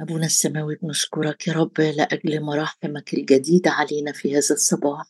أبونا 0.00 0.26
السماوي 0.26 0.78
بنشكرك 0.82 1.48
يا 1.48 1.52
رب 1.52 1.80
لأجل 1.80 2.40
مراحمك 2.40 3.14
الجديدة 3.14 3.70
علينا 3.70 4.12
في 4.12 4.32
هذا 4.32 4.54
الصباح. 4.54 5.06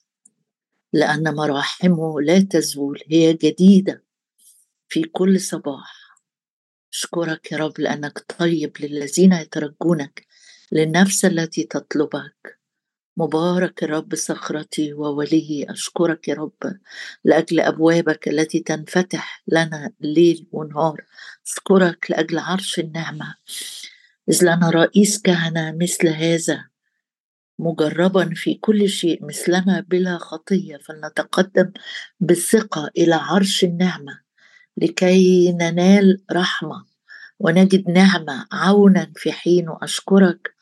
لأن 0.92 1.34
مراحمه 1.34 2.20
لا 2.20 2.40
تزول 2.40 3.00
هي 3.08 3.32
جديدة 3.32 4.04
في 4.88 5.02
كل 5.02 5.40
صباح. 5.40 5.94
أشكرك 6.92 7.52
يا 7.52 7.56
رب 7.56 7.80
لأنك 7.80 8.18
طيب 8.38 8.76
للذين 8.80 9.32
يترجونك 9.32 10.26
للنفس 10.72 11.24
التي 11.24 11.64
تطلبك. 11.64 12.58
مبارك 13.16 13.84
الرب 13.84 14.14
صخرتي 14.14 14.92
وولي 14.92 15.66
أشكرك 15.68 16.28
يا 16.28 16.34
رب 16.34 16.78
لأجل 17.24 17.60
أبوابك 17.60 18.28
التي 18.28 18.60
تنفتح 18.60 19.42
لنا 19.48 19.92
ليل 20.00 20.46
ونهار. 20.52 21.04
أشكرك 21.46 22.10
لأجل 22.10 22.38
عرش 22.38 22.78
النعمة. 22.78 23.34
إذ 24.28 24.44
لنا 24.44 24.70
رئيس 24.70 25.22
كهنة 25.22 25.76
مثل 25.80 26.08
هذا 26.08 26.64
مجربا 27.58 28.30
في 28.34 28.54
كل 28.54 28.88
شيء 28.88 29.26
مثلنا 29.26 29.80
بلا 29.80 30.18
خطية. 30.18 30.76
فلنتقدم 30.76 31.72
بثقة 32.20 32.90
إلى 32.98 33.14
عرش 33.14 33.64
النعمة 33.64 34.20
لكي 34.76 35.52
ننال 35.52 36.22
رحمة 36.32 36.84
ونجد 37.38 37.90
نعمة 37.90 38.46
عونا 38.52 39.12
في 39.16 39.32
حين 39.32 39.66
أشكرك. 39.82 40.54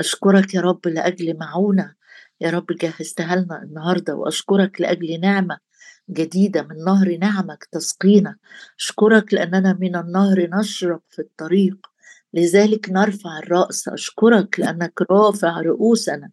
أشكرك 0.00 0.54
يا 0.54 0.60
رب 0.60 0.88
لأجل 0.88 1.36
معونة. 1.38 1.94
يا 2.40 2.50
رب 2.50 2.66
جهزتها 2.66 3.36
لنا 3.36 3.62
النهاردة 3.62 4.14
وأشكرك 4.14 4.80
لأجل 4.80 5.20
نعمة 5.20 5.58
جديدة 6.10 6.62
من 6.62 6.84
نهر 6.84 7.16
نعمك 7.16 7.64
تسقينا. 7.72 8.36
أشكرك 8.78 9.34
لأننا 9.34 9.78
من 9.80 9.96
النهر 9.96 10.48
نشرب 10.50 11.00
في 11.10 11.18
الطريق. 11.18 11.93
لذلك 12.34 12.90
نرفع 12.90 13.38
الرأس 13.38 13.88
أشكرك 13.88 14.60
لأنك 14.60 15.02
رافع 15.10 15.60
رؤوسنا. 15.60 16.30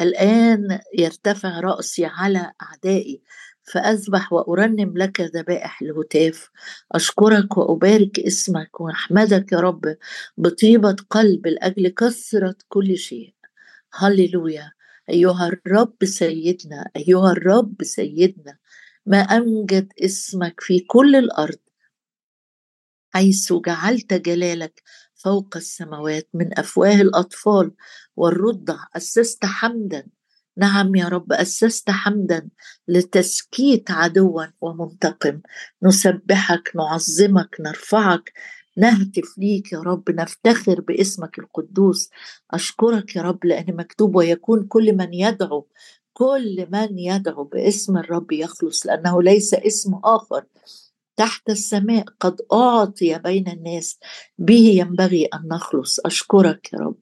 الآن 0.00 0.80
يرتفع 0.98 1.60
رأسي 1.60 2.04
على 2.04 2.52
أعدائي 2.62 3.22
فأذبح 3.72 4.32
وأرنم 4.32 4.98
لك 4.98 5.20
ذبائح 5.20 5.82
الهتاف. 5.82 6.50
أشكرك 6.92 7.56
وأبارك 7.56 8.18
اسمك 8.20 8.80
وأحمدك 8.80 9.52
يا 9.52 9.58
رب 9.58 9.96
بطيبة 10.36 10.96
قلب 11.10 11.46
لأجل 11.46 11.88
كثرة 11.88 12.56
كل 12.68 12.96
شيء. 12.96 13.34
هللويا. 13.92 14.72
أيها 15.10 15.46
الرب 15.48 16.04
سيدنا 16.04 16.90
أيها 16.96 17.32
الرب 17.32 17.82
سيدنا 17.82 18.58
ما 19.06 19.18
أمجد 19.18 19.92
اسمك 20.00 20.60
في 20.60 20.80
كل 20.80 21.16
الأرض. 21.16 21.58
حيث 23.14 23.52
جعلت 23.52 24.14
جلالك 24.14 24.82
فوق 25.16 25.56
السماوات 25.56 26.28
من 26.34 26.58
أفواه 26.58 27.00
الأطفال 27.00 27.70
والرضع 28.16 28.78
أسست 28.96 29.44
حمدا. 29.44 30.06
نعم 30.56 30.94
يا 30.94 31.08
رب 31.08 31.32
أسست 31.32 31.90
حمدا 31.90 32.48
لتسكيت 32.88 33.90
عدوا 33.90 34.44
ومنتقم. 34.60 35.40
نسبحك 35.82 36.72
نعظمك 36.76 37.56
نرفعك. 37.60 38.32
نهتف 38.76 39.38
ليك 39.38 39.72
يا 39.72 39.78
رب 39.78 40.10
نفتخر 40.10 40.80
باسمك 40.80 41.38
القدوس. 41.38 42.10
أشكرك 42.50 43.16
يا 43.16 43.22
رب 43.22 43.44
لأن 43.44 43.76
مكتوب 43.76 44.16
ويكون 44.16 44.66
كل 44.66 44.96
من 44.96 45.14
يدعو 45.14 45.66
كل 46.12 46.66
من 46.72 46.98
يدعو 46.98 47.44
باسم 47.44 47.96
الرب 47.96 48.32
يخلص 48.32 48.86
لأنه 48.86 49.22
ليس 49.22 49.54
اسم 49.54 49.94
آخر. 50.04 50.44
تحت 51.16 51.50
السماء 51.50 52.04
قد 52.20 52.36
أعطي 52.52 53.18
بين 53.18 53.48
الناس 53.48 53.98
به 54.38 54.54
ينبغي 54.54 55.24
أن 55.24 55.48
نخلص. 55.48 56.00
أشكرك 56.06 56.72
يا 56.72 56.78
رب. 56.78 56.96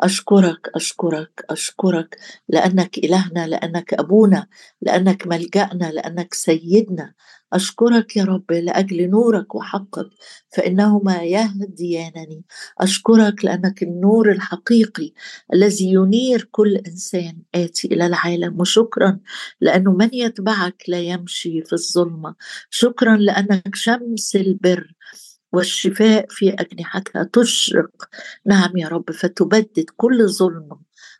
أشكرك 0.00 0.70
أشكرك 0.74 1.44
أشكرك 1.50 2.16
لأنك 2.48 2.98
إلهنا 2.98 3.46
لأنك 3.46 3.94
أبونا 3.94 4.46
لأنك 4.82 5.26
ملجأنا 5.26 5.90
لأنك 5.92 6.34
سيدنا. 6.34 7.14
أشكرك 7.52 8.16
يا 8.16 8.24
رب 8.24 8.52
لأجل 8.52 9.10
نورك 9.10 9.54
وحقك 9.54 10.10
فإنهما 10.48 11.22
يهديانني. 11.22 12.44
أشكرك 12.80 13.44
لأنك 13.44 13.82
النور 13.82 14.32
الحقيقي 14.32 15.12
الذي 15.54 15.92
ينير 15.92 16.48
كل 16.50 16.76
إنسان 16.76 17.38
آتي 17.54 17.88
إلى 17.88 18.06
العالم. 18.06 18.60
وشكرا 18.60 19.18
لأنه 19.60 19.92
من 19.92 20.10
يتبعك 20.12 20.82
لا 20.88 21.00
يمشي 21.00 21.62
في 21.62 21.72
الظلمة. 21.72 22.34
شكرا 22.70 23.16
لأنك 23.16 23.74
شمس 23.74 24.36
البر. 24.36 24.92
والشفاء 25.52 26.26
في 26.30 26.50
أجنحتها 26.50 27.24
تشرق. 27.32 27.90
نعم 28.46 28.76
يا 28.76 28.88
رب 28.88 29.10
فتبدد 29.10 29.86
كل 29.96 30.28
ظلم 30.28 30.68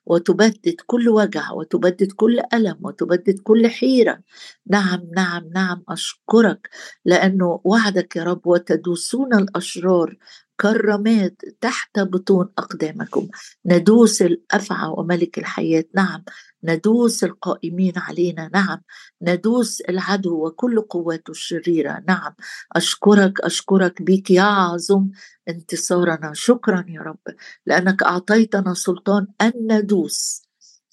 وتبدد 0.06 0.76
كل 0.86 1.08
وجع 1.08 1.52
وتبدد 1.52 2.12
كل 2.12 2.40
ألم 2.54 2.76
وتبدد 2.82 3.38
كل 3.42 3.68
حيرة. 3.68 4.20
نعم 4.66 5.00
نعم 5.16 5.50
نعم 5.54 5.82
أشكرك 5.88 6.68
لأنه 7.04 7.60
وعدك 7.64 8.16
يا 8.16 8.24
رب 8.24 8.46
وتدوسون 8.46 9.34
الأشرار 9.34 10.16
كالرماد 10.60 11.34
تحت 11.60 11.98
بطون 11.98 12.48
أقدامكم. 12.58 13.28
ندوس 13.66 14.22
الأفعى 14.22 14.88
وملك 14.96 15.38
الحياة 15.38 15.84
نعم. 15.94 16.24
ندوس 16.64 17.24
القائمين 17.24 17.92
علينا 17.96 18.50
نعم. 18.54 18.80
ندوس 19.22 19.80
العدو 19.80 20.46
وكل 20.46 20.80
قواته 20.80 21.30
الشريرة 21.30 22.02
نعم. 22.08 22.34
أشكرك 22.76 23.40
أشكرك 23.40 24.02
بك 24.02 24.30
يعظم 24.30 25.08
انتصارنا. 25.48 26.32
شكرا 26.34 26.84
يا 26.88 27.00
رب. 27.00 27.34
لأنك 27.66 28.02
أعطيتنا 28.02 28.74
سلطان 28.74 29.26
أن 29.40 29.52
ندوس 29.56 30.42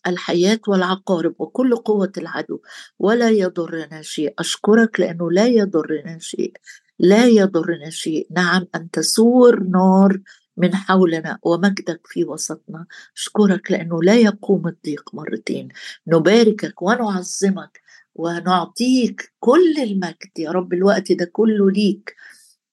الحياة 0.08 0.60
والعقارب 0.68 1.36
وكل 1.40 1.76
قوة 1.76 2.12
العدو 2.18 2.60
ولا 3.00 3.30
يضرنا 3.30 4.02
شيء. 4.02 4.34
أشكرك 4.40 5.00
لأنه 5.00 5.32
لا 5.32 5.48
يضرنا 5.48 6.20
شيء. 6.20 6.54
لا 7.00 7.26
يضرنا 7.26 7.90
شيء. 7.90 8.28
نعم 8.32 8.68
أن 8.76 8.90
تسور 8.92 9.64
نار 9.64 10.22
من 10.58 10.76
حولنا 10.76 11.40
ومجدك 11.44 12.02
في 12.06 12.24
وسطنا. 12.24 12.86
أشكرك 13.18 13.72
لأنه 13.72 14.04
لا 14.04 14.16
يقوم 14.16 14.68
الضيق 14.68 15.16
مرتين. 15.16 15.70
نباركك 16.08 16.82
ونعظمك 16.82 17.82
ونعطيك 18.16 19.34
كل 19.40 19.76
المجد. 19.78 20.40
يا 20.40 20.52
رب 20.52 20.74
الوقت 20.74 21.12
ده 21.12 21.26
كله 21.26 21.72
ليك. 21.72 22.16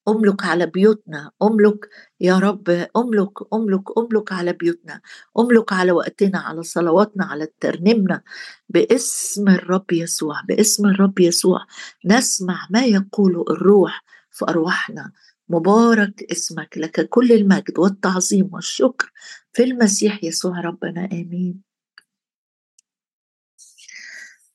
أملك 0.07 0.43
على 0.43 0.65
بيوتنا. 0.65 1.31
أملك 1.43 1.89
يا 2.21 2.39
رب 2.39 2.69
أملك 2.97 3.53
أملك 3.53 3.97
أملك 3.97 4.31
على 4.31 4.53
بيوتنا. 4.53 5.01
أملك 5.39 5.73
على 5.73 5.91
وقتنا 5.91 6.39
على 6.39 6.63
صلواتنا 6.63 7.25
على 7.25 7.47
ترنيمنا. 7.59 8.21
باسم 8.69 9.49
الرب 9.49 9.91
يسوع 9.91 10.41
باسم 10.47 10.85
الرب 10.85 11.19
يسوع. 11.19 11.59
نسمع 12.05 12.67
ما 12.69 12.85
يقوله 12.85 13.45
الروح 13.49 14.04
في 14.35 14.45
ارواحنا 14.49 15.11
مبارك 15.49 16.23
اسمك 16.31 16.77
لك 16.77 17.09
كل 17.09 17.31
المجد 17.31 17.79
والتعظيم 17.79 18.49
والشكر 18.53 19.11
في 19.53 19.63
المسيح 19.63 20.23
يسوع 20.23 20.59
ربنا 20.61 21.05
آمين. 21.11 21.61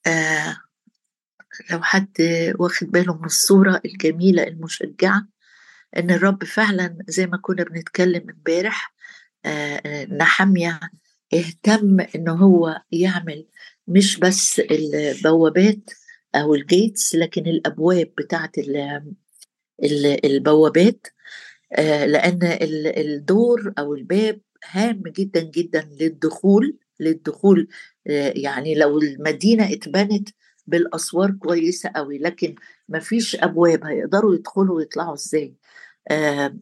آه 0.06 0.56
لو 1.70 1.82
حد 1.82 2.08
واخد 2.58 2.86
باله 2.91 3.18
من 3.18 3.24
الصورة 3.24 3.80
الجميلة 3.84 4.42
المشجعة 4.42 5.28
إن 5.97 6.10
الرب 6.10 6.44
فعلا 6.44 6.98
زي 7.08 7.26
ما 7.26 7.36
كنا 7.36 7.64
بنتكلم 7.64 8.30
امبارح 8.30 8.94
آه, 9.44 10.04
نحمية 10.04 10.80
اهتم 11.34 12.00
إن 12.00 12.28
هو 12.28 12.82
يعمل 12.92 13.47
مش 13.88 14.18
بس 14.18 14.60
البوابات 14.60 15.91
أو 16.34 16.54
الجيتس 16.54 17.14
لكن 17.14 17.47
الأبواب 17.47 18.12
بتاعت 18.18 18.58
البوابات 20.24 21.06
آه، 21.72 22.06
لأن 22.06 22.38
الدور 22.96 23.72
أو 23.78 23.94
الباب 23.94 24.41
هام 24.70 25.02
جدا 25.06 25.41
جدا 25.41 25.88
للدخول 26.00 26.78
للدخول 27.00 27.68
آه، 28.06 28.32
يعني 28.36 28.74
لو 28.74 28.98
المدينة 28.98 29.72
اتبنت 29.72 30.28
بالأسوار 30.66 31.30
كويسة 31.30 31.91
قوي 31.97 32.18
لكن 32.18 32.54
ما 32.88 32.98
فيش 32.98 33.36
أبواب 33.36 33.84
هيقدروا 33.84 34.34
يدخلوا 34.34 34.77
ويطلعوا 34.77 35.15
إزاي؟ 35.15 35.54
آه، 36.10 36.54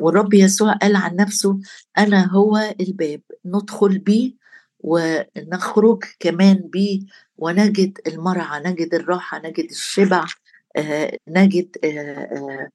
والرب 0.00 0.34
يسوع 0.34 0.72
قال 0.72 0.96
عن 0.96 1.16
نفسه 1.16 1.60
أنا 1.98 2.26
هو 2.26 2.74
الباب 2.80 3.20
ندخل 3.44 3.98
بيه 3.98 4.34
ونخرج 4.80 6.04
كمان 6.20 6.54
بيه 6.54 7.00
ونجد 7.36 7.98
المرعى 8.06 8.60
نجد 8.60 8.94
الراحة 8.94 9.38
نجد 9.38 9.64
الشبع 9.70 10.24
نجد 11.28 11.76
آه، 11.84 11.88
آه، 11.88 12.68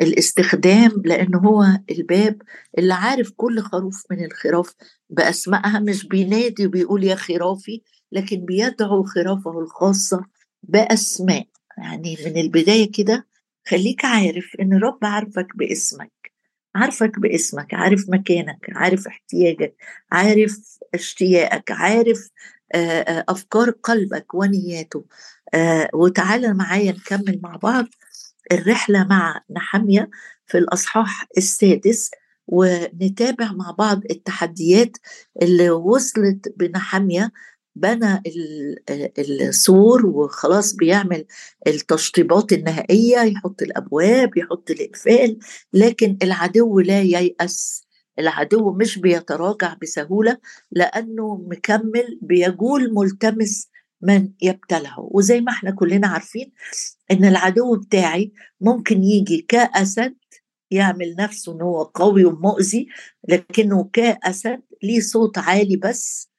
الاستخدام 0.00 1.02
لأنه 1.04 1.38
هو 1.38 1.64
الباب 1.90 2.42
اللي 2.78 2.94
عارف 2.94 3.30
كل 3.36 3.60
خروف 3.60 4.04
من 4.10 4.24
الخراف 4.24 4.74
بأسمائها 5.10 5.78
مش 5.78 6.06
بينادي 6.08 6.66
وبيقول 6.66 7.04
يا 7.04 7.14
خرافي 7.14 7.82
لكن 8.12 8.44
بيدعو 8.44 9.04
خرافه 9.04 9.60
الخاصة 9.60 10.24
بأسماء. 10.62 11.46
يعني 11.78 12.16
من 12.26 12.36
البداية 12.36 12.92
كده 12.92 13.26
خليك 13.68 14.04
عارف 14.04 14.56
إن 14.60 14.72
الرب 14.72 14.98
عارفك 15.02 15.56
باسمك 15.56 16.32
عارفك 16.74 17.18
باسمك 17.18 17.74
عارف 17.74 18.04
مكانك 18.08 18.66
عارف 18.68 19.06
احتياجك 19.06 19.74
عارف 20.12 20.78
اشتياقك 20.94 21.70
عارف 21.70 22.30
أفكار 22.74 23.70
قلبك 23.70 24.34
ونياته. 24.34 25.04
وتعالى 25.94 26.54
معايا 26.54 26.92
نكمل 26.92 27.40
مع 27.42 27.56
بعض 27.56 27.86
الرحلة 28.52 29.04
مع 29.04 29.40
نحمية 29.50 30.10
في 30.46 30.58
الأصحاح 30.58 31.26
السادس 31.36 32.10
ونتابع 32.46 33.52
مع 33.52 33.70
بعض 33.70 34.00
التحديات 34.10 34.96
اللي 35.42 35.70
وصلت 35.70 36.54
بنحمية. 36.56 37.32
بنى 37.78 38.22
السور 39.18 40.06
وخلاص 40.06 40.74
بيعمل 40.74 41.24
التشطيبات 41.66 42.52
النهائية 42.52 43.18
يحط 43.18 43.62
الأبواب 43.62 44.36
يحط 44.36 44.70
الإقفال 44.70 45.38
لكن 45.72 46.18
العدو 46.22 46.80
لا 46.80 47.02
ييأس. 47.02 47.85
العدو 48.18 48.72
مش 48.72 48.98
بيتراجع 48.98 49.74
بسهولة 49.82 50.38
لأنه 50.70 51.36
مكمل 51.50 52.18
بيجول 52.22 52.94
ملتمس 52.94 53.68
من 54.02 54.28
يبتلعه. 54.42 55.08
وزي 55.10 55.40
ما 55.40 55.52
إحنا 55.52 55.70
كلنا 55.70 56.08
عارفين 56.08 56.52
إن 57.10 57.24
العدو 57.24 57.76
بتاعي 57.76 58.32
ممكن 58.60 59.04
يجي 59.04 59.46
كأسد 59.48 60.14
يعمل 60.70 61.16
نفسه 61.18 61.52
إن 61.52 61.62
هو 61.62 61.82
قوي 61.82 62.24
ومؤذي 62.24 62.88
لكنه 63.28 63.90
كأسد 63.92 64.62
ليه 64.82 65.00
صوت 65.00 65.38
عالي 65.38 65.76
بس. 65.76 66.30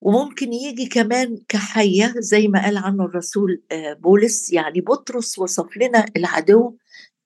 وممكن 0.00 0.52
يجي 0.52 0.86
كمان 0.86 1.38
كحية 1.48 2.14
زي 2.18 2.48
ما 2.48 2.62
قال 2.64 2.76
عنه 2.76 3.04
الرسول 3.04 3.62
آه، 3.72 3.92
بولس 3.92 4.52
يعني 4.52 4.80
بطرس 4.80 5.38
وصف 5.38 5.76
لنا 5.76 6.06
العدو 6.16 6.76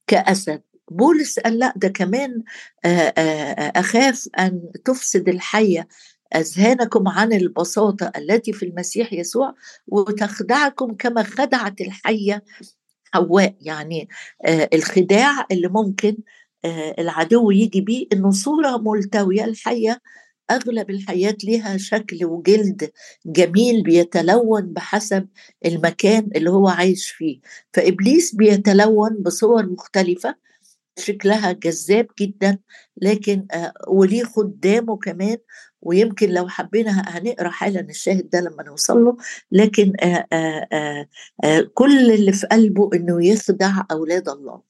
كأسد. 0.06 0.62
بولس 0.90 1.38
قال 1.38 1.58
لا 1.58 1.72
ده 1.76 1.88
كمان 1.88 2.42
آه، 2.84 2.88
آه، 2.88 3.72
أخاف 3.80 4.28
أن 4.38 4.62
تفسد 4.84 5.28
الحية 5.28 5.88
أذهانكم 6.36 7.08
عن 7.08 7.32
البساطة 7.32 8.12
التي 8.16 8.52
في 8.52 8.66
المسيح 8.66 9.12
يسوع 9.12 9.54
وتخدعكم 9.88 10.94
كما 10.94 11.22
خدعت 11.22 11.80
الحية 11.80 12.44
حواء. 13.12 13.54
يعني 13.60 14.08
الخداع 14.48 15.46
اللي 15.52 15.68
ممكن 15.68 16.16
العدو 16.98 17.50
يجي 17.50 17.80
بيه 17.80 18.06
إنه 18.12 18.30
صورة 18.30 18.76
ملتوية. 18.76 19.44
الحية 19.44 20.00
أغلب 20.50 20.90
الحياة 20.90 21.36
لها 21.44 21.76
شكل 21.76 22.24
وجلد 22.24 22.90
جميل 23.26 23.82
بيتلون 23.82 24.62
بحسب 24.72 25.28
المكان 25.66 26.28
اللي 26.36 26.50
هو 26.50 26.68
عايش 26.68 27.10
فيه. 27.10 27.40
فإبليس 27.72 28.34
بيتلون 28.34 29.22
بصور 29.22 29.66
مختلفة 29.66 30.45
شكلها 31.06 31.52
جذاب 31.52 32.06
جدا 32.20 32.58
لكن 33.02 33.46
آه 33.52 33.72
وليه 33.88 34.24
خدامه 34.24 34.96
كمان 34.96 35.36
ويمكن 35.82 36.30
لو 36.30 36.48
حبينا 36.48 37.02
هنقرأ 37.06 37.48
حالا 37.48 37.80
الشاهد 37.80 38.30
ده 38.30 38.40
لما 38.40 38.62
نوصل 38.62 39.04
له. 39.04 39.16
لكن 39.52 39.92
آآ 40.00 40.26
آآ 41.44 41.62
كل 41.74 42.10
اللي 42.12 42.32
في 42.32 42.46
قلبه 42.46 42.90
إنه 42.94 43.26
يخدع 43.26 43.82
أولاد 43.90 44.28
الله. 44.28 44.62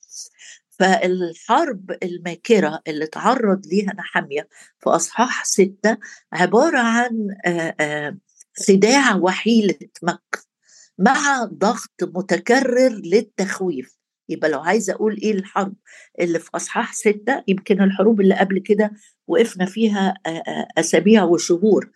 فالحرب 0.71 1.91
الماكرة 2.03 2.81
اللي 2.89 3.07
تعرض 3.07 3.67
ليها 3.67 3.93
نحمية 3.95 4.49
في 4.81 4.91
أصحاح 4.91 5.45
ستة 5.45 5.97
عبارة 6.33 6.79
عن 6.79 7.29
خداع 8.69 9.17
وحيلة 9.17 9.75
مكة 10.03 10.47
مع 10.99 11.45
ضغط 11.45 11.91
متكرر 12.03 12.89
للتخويف. 13.05 13.97
يبقى 14.29 14.51
لو 14.51 14.61
عايزة 14.61 14.93
أقول 14.93 15.17
إيه 15.23 15.33
الحرب 15.33 15.75
اللي 16.21 16.39
في 16.39 16.51
أصحاح 16.55 16.95
ستة 16.95 17.43
يمكن 17.49 17.83
الحروب 17.83 18.21
اللي 18.21 18.35
قبل 18.35 18.59
كده 18.59 18.91
وقفنا 19.27 19.67
فيها 19.67 20.15
أسابيع 20.79 21.25
وشهور. 21.25 21.91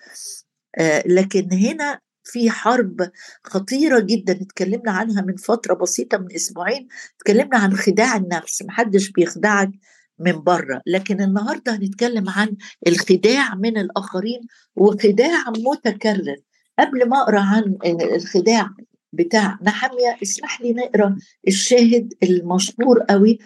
لكن 1.06 1.52
هنا 1.52 2.00
في 2.24 2.50
حرب 2.50 3.10
خطيرة 3.44 4.00
جدا 4.00 4.32
اتكلمنا 4.42 4.92
عنها 4.92 5.22
من 5.22 5.36
فترة 5.36 5.74
بسيطة 5.74 6.18
من 6.18 6.32
أسبوعين 6.34 6.88
اتكلمنا 7.16 7.58
عن 7.58 7.74
خداع 7.76 8.16
النفس 8.16 8.62
محدش 8.62 9.10
بيخدعك 9.10 9.70
من 10.18 10.32
بره. 10.32 10.82
لكن 10.86 11.20
النهارده 11.20 11.74
هنتكلم 11.76 12.28
عن 12.28 12.56
الخداع 12.86 13.54
من 13.54 13.78
الآخرين 13.78 14.40
وخداع 14.76 15.44
متكرر. 15.48 16.36
قبل 16.78 17.08
ما 17.08 17.22
أقرأ 17.22 17.40
عن 17.40 17.78
الخداع 18.14 18.70
بتاع 19.12 19.58
نحمية 19.62 20.18
اسمح 20.22 20.60
لي 20.60 20.72
نقرأ 20.72 21.16
الشاهد 21.48 22.14
المشهور 22.22 23.02
قوي 23.02 23.38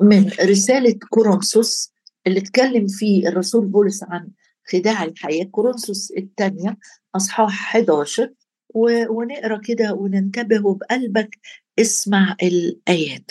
من 0.00 0.30
رسالة 0.40 0.98
كورنثوس 1.08 1.92
اللي 2.26 2.38
اتكلم 2.38 2.86
فيه 2.86 3.28
الرسول 3.28 3.66
بولس 3.66 4.02
عن 4.02 4.28
خداع 4.72 5.04
الحياة. 5.04 5.44
كورنثوس 5.44 6.12
الثانية 6.18 6.78
أصحاح 7.16 7.76
11 7.76 8.32
ونقرأ 8.74 9.58
كده 9.64 9.92
وننتبه 9.92 10.66
وبقلبك 10.66 11.38
اسمع 11.78 12.36
الآيات. 12.42 13.30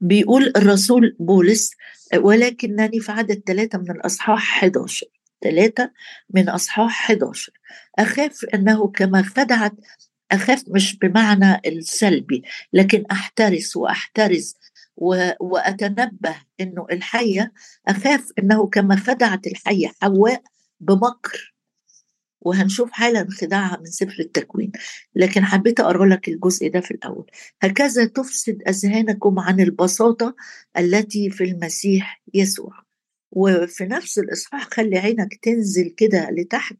بيقول 0.00 0.52
الرسول 0.56 1.16
بولس 1.20 1.70
ولكنني 2.16 3.00
في 3.00 3.12
عدد 3.12 3.42
ثلاثة 3.46 3.78
من 3.78 3.90
الأصحاح 3.90 4.56
11 4.64 5.06
ثلاثة 5.42 5.90
من 6.34 6.48
أصحاح 6.48 7.10
11 7.10 7.52
أخاف 7.98 8.44
أنه 8.54 8.88
كما 8.88 9.22
خدعت 9.22 9.72
أخاف 10.32 10.64
مش 10.68 10.98
بمعنى 10.98 11.60
السلبي 11.66 12.42
لكن 12.72 13.04
أحترس 13.10 13.76
وأحترز 13.76 14.56
وأتنبه 15.40 16.36
أنه 16.60 16.86
الحية 16.90 17.52
أخاف 17.88 18.32
أنه 18.38 18.66
كما 18.66 18.96
خدعت 18.96 19.46
الحية 19.46 19.92
حواء 20.02 20.42
بمكر 20.80 21.54
وهنشوف 22.40 22.90
حالا 22.92 23.26
خداعها 23.30 23.76
من 23.78 23.86
سفر 23.86 24.16
التكوين. 24.20 24.72
لكن 25.14 25.44
حبيت 25.44 25.80
أقرأ 25.80 26.06
لك 26.06 26.28
الجزء 26.28 26.68
ده 26.68 26.80
في 26.80 26.90
الأول. 26.90 27.26
هكذا 27.62 28.04
تفسد 28.04 28.62
أذهانكم 28.68 29.38
عن 29.38 29.60
البساطة 29.60 30.36
التي 30.78 31.30
في 31.30 31.44
المسيح 31.44 32.22
يسوع. 32.34 32.82
وفي 33.32 33.84
نفس 33.84 34.18
الإصحاح 34.18 34.68
خلي 34.74 34.98
عينك 34.98 35.34
تنزل 35.42 35.88
كده 35.96 36.30
لتحت 36.30 36.76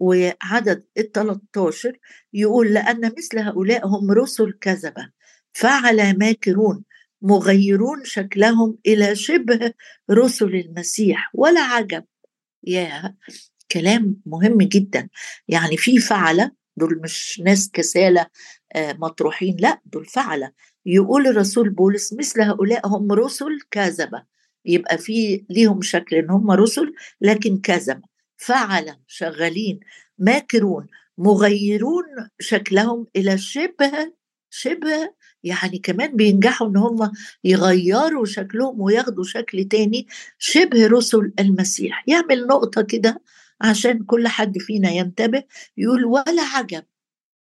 وعدد 0.00 0.84
ال 0.98 1.12
13 1.12 1.98
يقول 2.32 2.74
لأن 2.74 3.12
مثل 3.18 3.38
هؤلاء 3.38 3.86
هم 3.86 4.10
رسل 4.10 4.52
كذبة 4.60 5.10
فعل 5.52 6.18
ماكرون 6.18 6.84
مغيرون 7.22 8.04
شكلهم 8.04 8.78
إلى 8.86 9.16
شبه 9.16 9.72
رسل 10.10 10.54
المسيح. 10.54 11.30
ولا 11.34 11.60
عجب. 11.60 12.04
يا 12.64 13.16
كلام 13.72 14.16
مهم 14.26 14.58
جدا. 14.58 15.08
يعني 15.48 15.76
في 15.76 15.98
فعلة 15.98 16.50
دول 16.76 17.00
مش 17.04 17.40
ناس 17.44 17.70
كسالة 17.70 18.26
آه، 18.74 18.92
مطروحين 18.92 19.56
لا 19.60 19.80
دول 19.84 20.06
فعلة. 20.06 20.52
يقول 20.86 21.26
الرسول 21.26 21.70
بولس 21.70 22.12
مثل 22.12 22.40
هؤلاء 22.42 22.88
هم 22.88 23.12
رسل 23.12 23.58
كذبة. 23.70 24.22
يبقى 24.64 24.98
في 24.98 25.44
ليهم 25.50 25.82
شكل 25.82 26.16
إن 26.16 26.30
هم 26.30 26.50
رسل 26.50 26.92
لكن 27.20 27.58
كذبة. 27.60 28.17
فعلا 28.38 29.00
شغالين 29.06 29.80
ماكرون 30.18 30.86
مغيرون 31.18 32.04
شكلهم 32.40 33.06
إلى 33.16 33.38
شبه 33.38 34.12
شبه 34.50 35.14
يعني 35.42 35.78
كمان 35.78 36.16
بينجحوا 36.16 36.68
إن 36.68 36.76
هم 36.76 37.12
يغيروا 37.44 38.24
شكلهم 38.24 38.80
وياخدوا 38.80 39.24
شكل 39.24 39.64
تاني 39.64 40.06
شبه 40.38 40.86
رسل 40.86 41.32
المسيح. 41.40 42.04
يعمل 42.06 42.46
نقطة 42.46 42.82
كده 42.82 43.22
عشان 43.60 44.04
كل 44.04 44.28
حد 44.28 44.58
فينا 44.58 44.90
ينتبه 44.90 45.42
يقول 45.76 46.04
ولا 46.04 46.42
عجب 46.42 46.84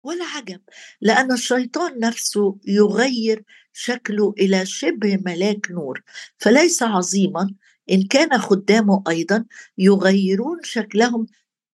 ولا 0.05 0.25
عجب 0.25 0.61
لأن 1.01 1.33
الشيطان 1.33 1.99
نفسه 1.99 2.59
يغير 2.67 3.45
شكله 3.73 4.35
إلى 4.39 4.67
شبه 4.67 5.19
ملاك 5.27 5.71
نور. 5.71 6.03
فليس 6.39 6.83
عظيما 6.83 7.55
إن 7.91 8.03
كان 8.07 8.39
خدامه 8.39 9.03
أيضا 9.09 9.45
يغيرون 9.79 10.59
شكلهم 10.63 11.27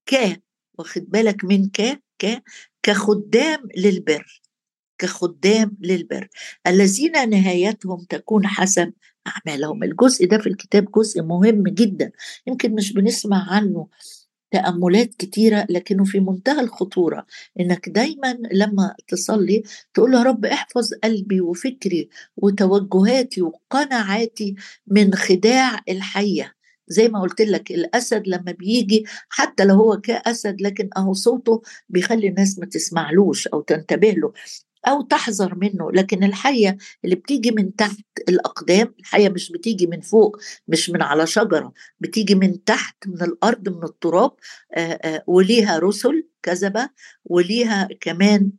ك 0.07 0.43
واخد 0.79 1.05
بالك 1.11 1.45
من 1.45 1.69
ك 1.71 2.02
ك 2.23 2.43
كخدام 2.83 3.69
للبر 3.76 4.43
كخدام 4.99 5.76
للبر. 5.81 6.29
الذين 6.67 7.31
نهايتهم 7.31 8.07
تكون 8.09 8.47
حسب 8.47 8.93
أعمالهم. 9.26 9.83
الجزء 9.85 10.26
ده 10.29 10.38
في 10.38 10.47
الكتاب 10.49 10.90
جزء 10.93 11.23
مهم 11.23 11.62
جدا. 11.64 12.12
يمكن 12.47 12.75
مش 12.75 12.93
بنسمع 12.93 13.52
عنه 13.55 13.88
تأملات 14.50 15.14
كتيرة 15.14 15.66
لكنه 15.71 16.04
في 16.04 16.21
منتهى 16.21 16.61
الخطورة. 16.61 17.26
إنك 17.61 17.88
دايما 17.88 18.38
لما 18.52 18.95
تصلي 19.09 19.62
تقول 19.95 20.14
يا 20.14 20.23
رب 20.23 20.45
احفظ 20.45 20.90
قلبي 21.04 21.40
وفكري 21.40 22.09
وتوجهاتي 22.37 23.42
وقناعاتي 23.42 24.54
من 24.87 25.14
خداع 25.14 25.80
الحية. 25.88 26.54
زي 26.88 27.09
ما 27.09 27.21
قلت 27.21 27.40
لك 27.40 27.71
الأسد 27.71 28.23
لما 28.26 28.52
بيجي 28.52 29.04
حتى 29.28 29.64
لو 29.64 29.75
هو 29.75 29.97
كأسد 30.00 30.61
لكن 30.61 30.88
أهو 30.97 31.12
صوته 31.12 31.62
بيخلي 31.88 32.28
الناس 32.28 32.59
ما 32.59 32.66
تسمعلوش 32.66 33.47
أو 33.49 33.61
تنتبه 33.61 34.11
له. 34.11 34.33
أو 34.89 35.03
تحذر 35.03 35.55
منه 35.55 35.93
لكن 35.93 36.25
الحية 36.25 36.77
اللي 37.05 37.17
بتيجي 37.17 37.51
من 37.51 37.77
تحت 37.77 37.99
الأقدام 38.29 38.95
الحية 39.01 39.29
مش 39.29 39.53
بتيجي 39.53 39.87
من 39.87 40.01
فوق 40.01 40.37
مش 40.69 40.91
من 40.91 41.03
على 41.03 41.27
شجرة 41.27 41.73
بتيجي 42.01 42.35
من 42.35 42.65
تحت 42.65 42.97
من 43.07 43.23
الأرض 43.23 43.69
من 43.69 43.85
التراب 43.85 44.33
وليها 45.27 45.79
رسل 45.79 46.27
كذبة 46.43 46.89
وليها 47.25 47.89
كمان 48.01 48.51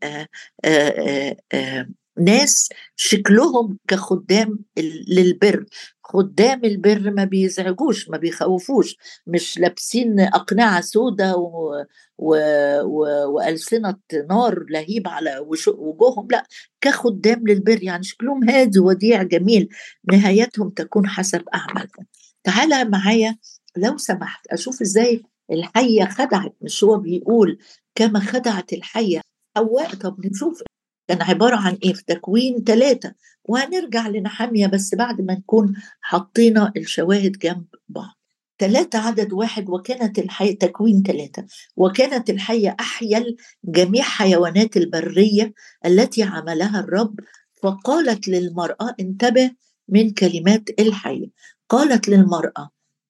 ناس 2.19 2.69
شكلهم 2.95 3.77
كخدام 3.87 4.59
للبر. 5.07 5.65
خدام 6.13 6.65
البر 6.65 7.11
ما 7.11 7.23
بيزعجوش 7.23 8.09
ما 8.09 8.17
بيخوفوش. 8.17 8.95
مش 9.27 9.59
لابسين 9.59 10.19
أقنعة 10.19 10.81
سودة 10.81 11.35
و... 11.35 11.85
و... 12.17 12.35
و... 12.83 13.31
وألسنة 13.33 13.95
نار 14.29 14.65
لهيب 14.69 15.07
على 15.07 15.37
وجوههم. 15.37 16.27
لا 16.31 16.43
كخدام 16.81 17.47
للبر 17.47 17.83
يعني 17.83 18.03
شكلهم 18.03 18.49
هادي 18.49 18.79
وديع 18.79 19.23
جميل. 19.23 19.69
نهايتهم 20.11 20.69
تكون 20.69 21.07
حسب 21.07 21.43
أعمالهم. 21.53 22.05
تعالى 22.43 22.85
معايا 22.85 23.37
لو 23.77 23.97
سمحت 23.97 24.47
أشوف 24.47 24.81
إزاي 24.81 25.23
الحية 25.51 26.05
خدعت. 26.05 26.55
مش 26.61 26.83
هو 26.83 26.97
بيقول 26.97 27.57
كما 27.95 28.19
خدعت 28.19 28.73
الحية 28.73 29.21
حواء؟ 29.55 29.95
طب 29.95 30.25
نشوف 30.25 30.63
كان 31.07 31.21
عبارة 31.21 31.55
عن 31.55 31.77
إيه؟ 31.83 31.93
في 31.93 32.03
تكوين 32.05 32.63
ثلاثة 32.63 33.13
وهنرجع 33.51 34.07
لنحامية 34.07 34.67
بس 34.67 34.95
بعد 34.95 35.21
ما 35.21 35.33
نكون 35.33 35.73
حطينا 36.01 36.71
الشواهد 36.77 37.31
جنب 37.31 37.65
بعض. 37.89 38.17
ثلاثة 38.59 38.99
عدد 38.99 39.33
واحد 39.33 39.69
وكانت 39.69 40.19
الحية 40.19 40.57
تكوين 40.59 41.03
ثلاثة 41.03 41.45
وكانت 41.75 42.29
الحية 42.29 42.75
أحيل 42.79 43.37
جميع 43.63 44.03
حيوانات 44.03 44.77
البرية 44.77 45.53
التي 45.85 46.23
عملها 46.23 46.79
الرب 46.79 47.19
فقالت 47.63 48.27
للمرأة 48.27 48.95
انتبه 48.99 49.51
من 49.87 50.13
كلمات 50.13 50.69
الحية. 50.79 51.27
قالت 51.69 52.09
للمرأة 52.09 52.69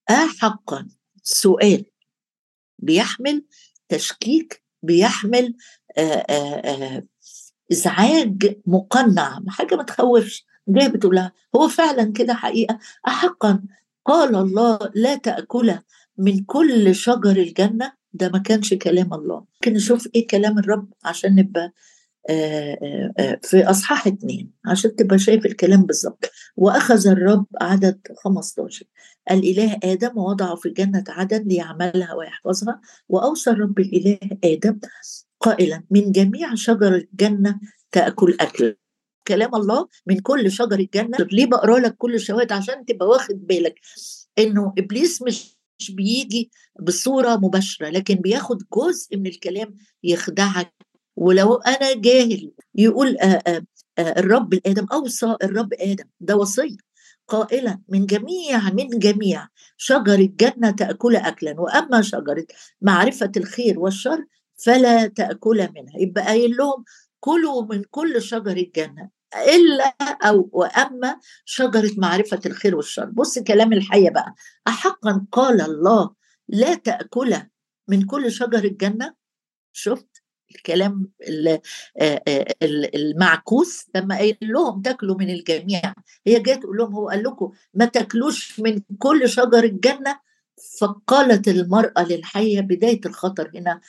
أحقا 0.10 0.88
سؤال. 1.24 1.86
بيحمل 2.79 3.45
تشكيك 3.89 4.63
بيحمل 4.83 5.55
آآ 5.98 6.25
آآ 6.29 7.07
إزعاج 7.72 8.58
مقنع 8.66 9.40
حاجة 9.48 9.75
ما 9.75 9.84
تخوفش. 9.84 10.46
جاية 10.68 10.88
بتقول 10.88 11.16
لها 11.16 11.32
هو 11.56 11.68
فعلا 11.68 12.12
كده 12.13 12.34
حقيقة؟ 12.34 12.80
احقا. 13.08 13.63
قال 14.06 14.36
الله 14.36 14.80
لا 14.96 15.16
تأكل 15.16 15.74
من 16.18 16.44
كل 16.44 16.96
شجر 16.96 17.32
الجنة. 17.32 17.94
ده 18.13 18.30
ما 18.30 18.40
كانش 18.40 18.74
كلام 18.74 19.13
الله. 19.13 19.46
ممكن 19.54 19.74
نشوف 19.74 20.08
إيه 20.16 20.28
كلام 20.28 20.60
الرب 20.60 20.90
عشان 21.06 21.36
نبقى 21.36 21.74
في 23.44 23.63
إصحاح 23.70 24.08
اتنين 24.08 24.51
عشان 24.66 24.96
تبقى 24.96 25.20
شايف 25.20 25.46
الكلام 25.46 25.86
بالظبط. 25.86 26.32
وأخذ 26.56 27.08
الرب 27.08 27.46
عدد 27.62 28.00
15 28.24 28.86
الإله 29.32 29.80
آدم 29.84 30.18
ووضعه 30.18 30.56
في 30.56 30.70
جنه 30.70 31.04
عدن 31.10 31.44
ليعملها 31.44 32.13
ويحفظها. 32.13 32.82
وأوصى 33.10 33.50
الرب 33.50 33.80
الإله 33.80 34.20
آدم 34.44 34.80
قائلا 35.41 35.83
من 35.91 36.12
جميع 36.12 36.55
شجر 36.55 36.95
الجنة 36.95 37.60
تأكل 37.91 38.38
أكل. 38.39 38.75
كلام 39.27 39.55
الله 39.55 39.88
من 40.07 40.19
كل 40.19 40.51
شجر 40.51 40.79
الجنة 40.79 41.17
ليه 41.31 41.45
بقرا 41.45 41.79
لك 41.79 41.95
كل 41.98 42.15
الشواهد 42.15 42.51
عشان 42.51 42.86
تبقى 42.86 43.07
واخد 43.07 43.48
بالك؟ 43.48 43.79
إنه 44.39 44.74
إبليس 44.77 45.21
مش 45.21 45.57
مش 45.79 45.91
بيجي 45.91 46.51
بصورة 46.79 47.36
مباشرة 47.36 47.89
لكن 47.89 48.15
بياخد 48.15 48.63
جزء 48.77 49.17
من 49.17 49.27
الكلام 49.27 49.75
يخدعك. 50.03 50.74
ولو 51.15 51.55
أنا 51.55 51.93
جاهل 51.95 52.51
يقول 52.75 53.17
آآ 53.17 53.41
آآ 53.48 53.63
الرب 54.00 54.53
الآدم 54.53 54.86
أوصى 54.93 55.36
الرب 55.43 55.74
آدم. 55.74 56.05
ده 56.19 56.36
وصية. 56.36 56.77
قائلا 57.27 57.79
من 57.89 58.05
جميع 58.05 58.69
من 58.74 58.88
جميع 58.89 59.48
شجر 59.77 60.13
الجنة 60.13 60.71
تأكل 60.71 61.15
أكلا 61.15 61.60
وأما 61.62 62.01
شجرة 62.01 62.45
معرفة 62.81 63.31
الخير 63.38 63.79
والشر 63.79 64.25
فلا 64.65 65.08
تأكل 65.08 65.70
منها. 65.75 65.98
يبقى 66.00 66.24
قايل 66.24 66.58
لهم 66.58 66.84
كلوا 67.20 67.65
من 67.65 67.84
كل 67.91 68.22
شجر 68.22 68.58
الجنة 68.58 69.10
إلا 69.56 69.96
أو 70.22 70.50
وأما 70.51 71.20
شجرة 71.46 71.91
معرفة 71.98 72.39
الخير 72.46 72.75
والشر. 72.75 73.06
بص 73.06 73.39
كلام 73.39 73.74
الحية 73.74 74.10
بقى. 74.10 74.36
أحقا 74.68 75.25
قال 75.32 75.62
الله 75.62 76.13
لا 76.48 76.74
تأكل 76.74 77.36
من 77.88 78.06
كل 78.06 78.32
شجر 78.32 78.63
الجنة؟ 78.63 79.13
شفت 79.74 80.08
الكلام 80.56 81.12
المعكوس؟ 82.96 83.86
لما 83.96 84.15
قايل 84.15 84.38
لهم 84.41 84.82
تاكلوا 84.82 85.15
من 85.18 85.30
الجميع. 85.30 85.94
هي 86.27 86.39
جاية 86.39 86.56
تقول 86.56 86.77
لهم 86.77 86.96
هو 86.96 87.10
قال 87.10 87.24
لكم 87.24 87.51
ما 87.74 87.86
تاكلوش 87.86 88.60
من 88.60 88.82
كل 89.00 89.30
شجر 89.30 89.63
الجنة؟ 89.63 90.20
فقالت 90.80 91.48
المرأة 91.48 92.03
للحية 92.03 92.62
بداية 92.62 93.01
الخطر 93.06 93.51
هنا 93.56 93.82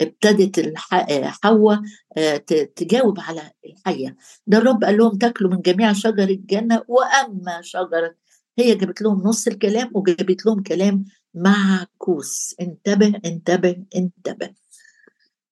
ابتدت 0.00 0.72
حواء 0.76 1.80
آه، 2.16 2.36
تجاوب 2.76 3.20
على 3.20 3.50
الحية. 3.66 4.16
ده 4.46 4.58
الرب 4.58 4.84
قال 4.84 4.96
لهم 4.96 5.18
تاكلوا 5.18 5.50
من 5.50 5.60
جميع 5.60 5.92
شجر 5.92 6.22
الجنة 6.28 6.82
وأما 6.88 7.60
شجرة 7.62 8.14
هي 8.58 8.74
جابت 8.74 9.02
لهم 9.02 9.22
نص 9.22 9.46
الكلام 9.46 9.90
وجابت 9.94 10.46
لهم 10.46 10.62
كلام 10.62 11.04
معكوس. 11.34 12.54
انتبه 12.60 13.20
انتبه 13.24 13.76
انتبه. 13.96 14.50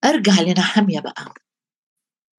أرجع 0.05 0.41
لنحامية 0.43 1.01
بقى. 1.01 1.35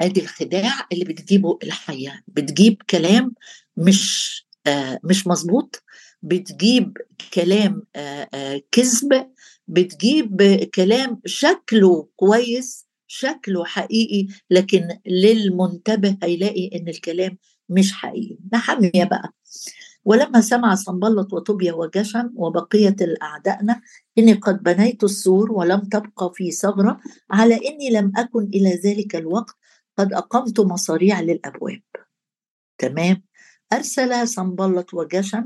أدي 0.02 0.22
الخداع 0.22 0.88
اللي 0.92 1.06
بتجيبه 1.06 1.60
الحية. 1.64 2.24
بتجيب 2.28 2.82
كلام 2.90 3.34
مش 3.78 4.46
آه 4.68 5.00
مش 5.04 5.28
مظبوط. 5.28 5.84
بتجيب 6.22 6.98
كلام 7.34 7.84
آه 7.96 8.30
آه 8.34 8.62
كذب. 8.72 9.30
بتجيب 9.70 10.44
كلام 10.76 11.22
شكله 11.26 12.08
كويس 12.16 12.88
شكله 13.08 13.66
حقيقي 13.66 14.28
لكن 14.50 14.88
للمنتبه 15.06 16.18
هيلاقي 16.24 16.68
إن 16.76 16.88
الكلام 16.88 17.38
مش 17.70 17.94
حقيقي. 17.94 18.38
نحمية 18.54 19.04
بقى. 19.04 19.34
ولما 20.06 20.42
سمع 20.42 20.76
صنبلط 20.76 21.34
وطوبيا 21.34 21.74
وجشم 21.74 22.30
وبقية 22.36 22.96
الأعدائنا 23.02 23.82
إني 24.18 24.34
قد 24.34 24.64
بنيت 24.64 25.04
السور 25.04 25.52
ولم 25.52 25.80
تبقى 25.80 26.32
في 26.34 26.52
ثغرة 26.52 27.00
على 27.32 27.56
إني 27.56 27.90
لم 27.90 28.12
أكن 28.18 28.44
إلى 28.54 28.76
ذلك 28.76 29.16
الوقت 29.16 29.56
قد 29.98 30.14
أقمت 30.14 30.60
مصاريع 30.60 31.22
للأبواب. 31.22 31.82
تمام؟ 32.78 33.24
أرسل 33.74 34.28
صنبلط 34.28 34.94
وجشم 34.94 35.46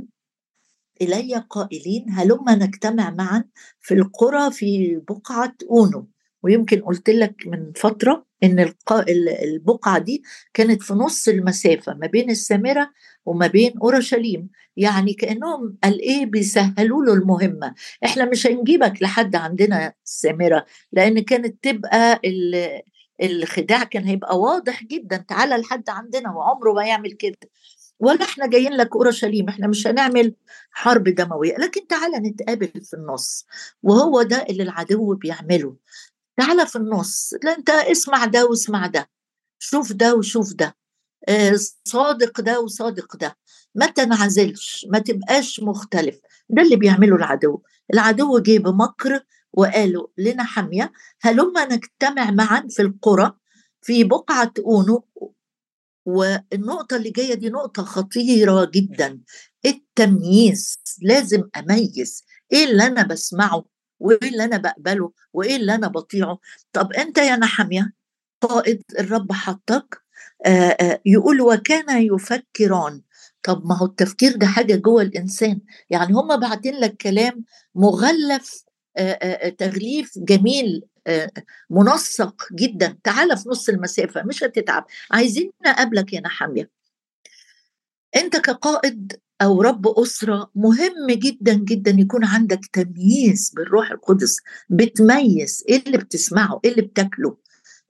إلي 1.02 1.46
قائلين 1.50 2.06
هلما 2.10 2.56
نجتمع 2.56 3.10
معا 3.10 3.44
في 3.82 3.94
القرى 3.94 4.52
في 4.52 5.02
بقعة 5.10 5.54
أونو. 5.72 6.10
ويمكن 6.44 6.82
قلت 6.82 7.10
لك 7.10 7.36
من 7.48 7.72
فترة 7.76 8.26
إن 8.44 8.74
البقعة 9.44 10.00
دي 10.00 10.24
كانت 10.54 10.82
في 10.84 10.94
نص 10.94 11.28
المسافة 11.28 11.94
ما 11.94 12.08
بين 12.08 12.30
السامرة 12.30 12.90
وما 13.26 13.48
بين 13.48 13.74
أورشليم. 13.78 14.50
يعني 14.78 15.14
كأنهم 15.14 15.78
قال 15.84 16.00
إيه 16.02 16.26
بيسهلوا 16.26 17.06
له 17.06 17.14
المهمة. 17.14 17.74
إحنا 18.06 18.26
مش 18.26 18.48
هنجيبك 18.48 19.02
لحد 19.02 19.36
عندنا 19.36 19.94
السامرة 20.06 20.66
لأن 20.92 21.20
كانت 21.20 21.64
تبقى 21.64 22.22
الخداع 23.24 23.84
كان 23.84 24.04
هيبقى 24.04 24.40
واضح 24.40 24.84
جدا. 24.84 25.18
تعالى 25.18 25.56
لحد 25.58 25.90
عندنا 25.90 26.32
وعمره 26.32 26.74
ما 26.74 26.86
يعمل 26.86 27.12
كده. 27.12 27.38
ولا 28.00 28.24
إحنا 28.24 28.48
جايين 28.48 28.74
لك 28.74 28.96
اورشليم 28.96 29.50
إحنا 29.50 29.68
مش 29.68 29.88
هنعمل 29.88 30.36
حرب 30.72 31.04
دموية. 31.04 31.56
لكن 31.58 31.88
تعالى 31.88 32.18
نتقابل 32.30 32.82
في 32.82 32.94
النص 32.94 33.46
وهو 33.84 34.22
ده 34.22 34.46
اللي 34.50 34.64
العدو 34.64 35.16
بيعمله. 35.16 35.76
تعالى 36.38 36.66
في 36.68 36.76
النص 36.76 37.34
لا 37.44 37.58
أنت 37.58 37.70
اسمع 37.70 38.26
ده 38.26 38.46
واسمع 38.46 38.88
ده 38.88 39.10
شوف 39.60 39.92
ده 39.94 40.16
وشوف 40.16 40.54
ده 40.54 40.76
آه، 41.30 41.56
صادق 41.88 42.42
ده 42.42 42.60
وصادق 42.60 43.16
ده. 43.16 43.38
ما 43.76 43.86
تنعزلش 43.86 44.86
ما 44.90 45.00
تبقاش 45.00 45.60
مختلف. 45.60 46.20
ده 46.50 46.62
اللي 46.62 46.76
بيعمله 46.76 47.16
العدو. 47.16 47.62
العدو 47.94 48.40
جه 48.40 48.58
بمكر 48.60 49.24
وقالوا 49.54 50.08
لنا 50.18 50.44
حمية 50.44 50.92
هلما 51.22 51.66
نجتمع 51.66 52.32
معا 52.32 52.68
في 52.70 52.82
القرى 52.82 53.34
في 53.82 54.04
بقعة 54.04 54.54
أونو 54.60 55.06
والنقطة 56.06 56.96
اللي 56.96 57.10
جاية 57.10 57.34
دي 57.34 57.50
نقطة 57.50 57.84
خطيرة 57.84 58.72
جدا. 58.74 59.20
التمييز 59.66 60.78
لازم 61.02 61.44
أميز. 61.58 62.24
إيه 62.54 62.66
اللي 62.66 62.84
أنا 62.88 63.04
بسمعه؟ 63.04 63.66
وإيه 64.00 64.30
اللي 64.30 64.44
أنا 64.44 64.58
بقبله؟ 64.58 65.12
وإيه 65.34 65.56
اللي 65.56 65.76
أنا 65.76 65.88
بطيعه؟ 65.88 66.38
طب 66.74 66.94
أنت 66.94 67.18
يا 67.18 67.36
نحمية 67.36 67.94
قائد 68.42 68.82
الرب 69.00 69.32
حطك 69.32 70.02
يقول 71.06 71.42
وكان 71.42 72.02
يفكران. 72.16 73.02
طب 73.44 73.66
ما 73.66 73.78
هو 73.78 73.86
التفكير 73.86 74.36
ده 74.36 74.48
حاجة 74.48 74.76
جوه 74.76 75.02
الإنسان. 75.02 75.62
يعني 75.90 76.14
هم 76.14 76.40
باعتين 76.40 76.76
لك 76.76 76.98
كلام 76.98 77.46
مغلف 77.76 78.64
تغليف 79.58 80.12
جميل. 80.18 80.82
منسق 81.70 82.48
جدا. 82.54 82.98
تعال 83.04 83.38
في 83.38 83.50
نص 83.50 83.70
المسافه 83.70 84.24
مش 84.24 84.44
هتتعب. 84.44 84.86
عايزين 85.12 85.52
نقابلك 85.66 86.14
يا 86.14 86.22
نحاميه 86.22 86.70
أنت 88.16 88.38
كقائد 88.38 89.20
أو 89.42 89.62
رب 89.62 89.88
أسرة 89.88 90.52
مهم 90.56 91.08
جدا 91.10 91.54
جدا 91.54 91.92
يكون 91.92 92.26
عندك 92.26 92.66
تمييز 92.74 93.52
بالروح 93.56 93.92
القدس. 93.92 94.38
بتميز 94.70 95.64
إيه 95.70 95.84
اللي 95.88 95.98
بتسمعه 95.98 96.60
إيه 96.66 96.72
اللي 96.72 96.82
بتاكله 96.82 97.38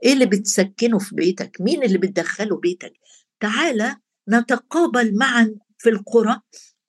إيه 0.03 0.13
اللي 0.13 0.25
بتسكنه 0.25 0.99
في 0.99 1.15
بيتك 1.15 1.57
مين 1.59 1.83
اللي 1.83 1.97
بتدخله 1.97 2.57
بيتك. 2.57 2.93
تعالى 3.39 3.95
نتقابل 4.29 5.17
معا 5.17 5.55
في 5.77 5.89
القرى. 5.89 6.41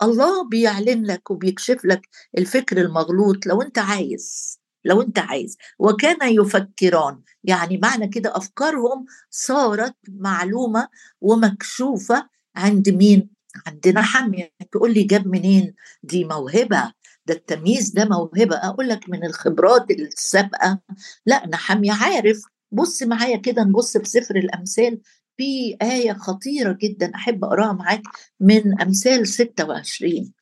الله 0.03 0.49
بيعلن 0.49 1.07
لك 1.07 1.31
وبيكشف 1.31 1.85
لك 1.85 2.09
الفكر 2.39 2.81
المغلوط. 2.81 3.47
لو 3.47 3.63
أنت 3.63 3.79
عايز 3.79 4.59
لو 4.85 5.03
انت 5.03 5.19
عايز. 5.19 5.57
وكان 5.79 6.17
يفكران. 6.35 7.21
يعني 7.45 7.79
معنى 7.79 8.09
كده 8.09 8.37
أفكارهم 8.37 9.05
صارت 9.31 9.95
معلومة 10.09 10.89
ومكشوفة 11.21 12.29
عند 12.57 12.89
مين؟ 12.89 13.31
عندنا 13.67 14.03
حمية. 14.03 14.53
تقول 14.73 14.95
لي 14.95 15.03
جاب 15.03 15.27
منين؟ 15.29 15.75
دي 16.03 16.25
موهبة. 16.25 16.93
ده 17.27 17.35
التمييز 17.35 17.91
ده 17.91 18.05
موهبة. 18.05 18.57
أقول 18.57 18.89
لك 18.89 19.09
من 19.09 19.25
الخبرات 19.25 19.91
السابقة. 19.91 20.79
لا 21.27 21.47
نحمية 21.47 21.93
عارف. 21.93 22.43
بص 22.73 23.03
معايا 23.03 23.37
كده 23.37 23.63
نبص 23.65 23.97
في 23.97 24.05
سفر 24.05 24.37
الأمثال. 24.37 25.01
في 25.37 25.77
آية 25.83 26.13
خطيرة 26.13 26.79
جدا 26.83 27.15
أحب 27.15 27.45
أقراها 27.45 27.73
معاك 27.73 28.03
من 28.41 28.81
أمثال 28.83 29.29
26 29.29 30.33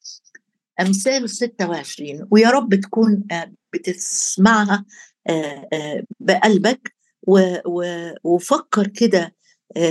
أمثال 0.80 1.30
26 1.30 2.28
ويا 2.30 2.50
رب 2.50 2.74
تكون 2.74 3.24
آه، 3.32 3.52
بتسمعها 3.72 4.84
آه، 5.28 5.68
آه، 5.72 6.04
بقلبك 6.20 6.94
وفكر 8.24 8.86
كده 8.86 9.34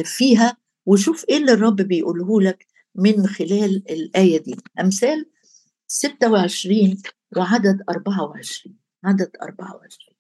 فيها 0.04 0.58
وشوف 0.86 1.26
إيه 1.30 1.38
اللي 1.38 1.52
الرب 1.52 1.76
بيقوله 1.76 2.42
لك 2.42 2.68
من 2.96 3.28
خلال 3.28 3.84
الآية 3.92 4.38
دي. 4.44 4.56
أمثال 4.80 5.26
26 5.88 7.02
وعدد 7.38 7.82
24 7.90 8.76
عدد 9.04 9.32
24 9.42 10.16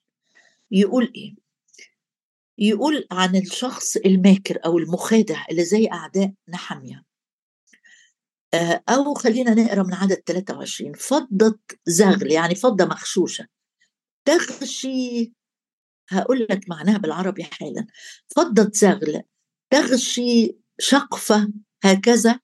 يقول 0.71 1.11
إيه؟ 1.15 1.35
يقول 2.57 3.07
عن 3.11 3.35
الشخص 3.35 3.97
الماكر 3.97 4.59
أو 4.65 4.77
المخادع 4.77 5.45
اللي 5.51 5.63
زي 5.65 5.89
أعداء 5.91 6.33
نحمية. 6.49 7.03
آه، 8.53 8.83
أو 8.89 9.13
خلينا 9.13 9.53
نقرأ 9.53 9.83
من 9.83 9.93
عدد 9.93 10.15
23 10.25 10.93
فضة 10.93 11.59
زغل 11.85 12.31
يعني 12.31 12.55
فضة 12.55 12.85
مغشوشة. 12.85 13.47
تغشي 14.25 15.33
هقول 16.09 16.47
لك 16.49 16.69
معناها 16.69 16.97
بالعربي 16.97 17.43
حالا. 17.43 17.87
فضة 18.35 18.71
زغل 18.73 19.21
تغشي 19.69 20.57
شقفة 20.79 21.53
هكذا. 21.83 22.39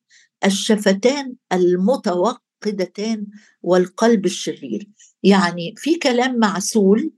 الشفتان 0.45 1.35
المتوقدتان 1.53 3.27
والقلب 3.61 4.25
الشرير. 4.25 4.89
يعني 5.23 5.73
في 5.77 5.95
كلام 5.99 6.39
معسول 6.39 7.11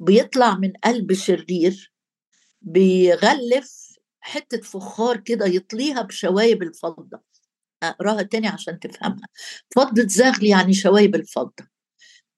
بيطلع 0.00 0.58
من 0.58 0.72
قلب 0.84 1.12
شرير 1.12 1.92
بيغلف 2.62 3.92
حتة 4.20 4.60
فخار 4.62 5.16
كده 5.16 5.46
يطليها 5.46 6.02
بشوايب 6.02 6.62
الفضة. 6.62 7.20
أقراها 7.82 8.22
تاني 8.22 8.48
عشان 8.48 8.80
تفهمها. 8.80 9.26
فضة 9.76 10.06
زغل 10.08 10.44
يعني 10.44 10.72
شوايب 10.74 11.14
الفضة. 11.14 11.52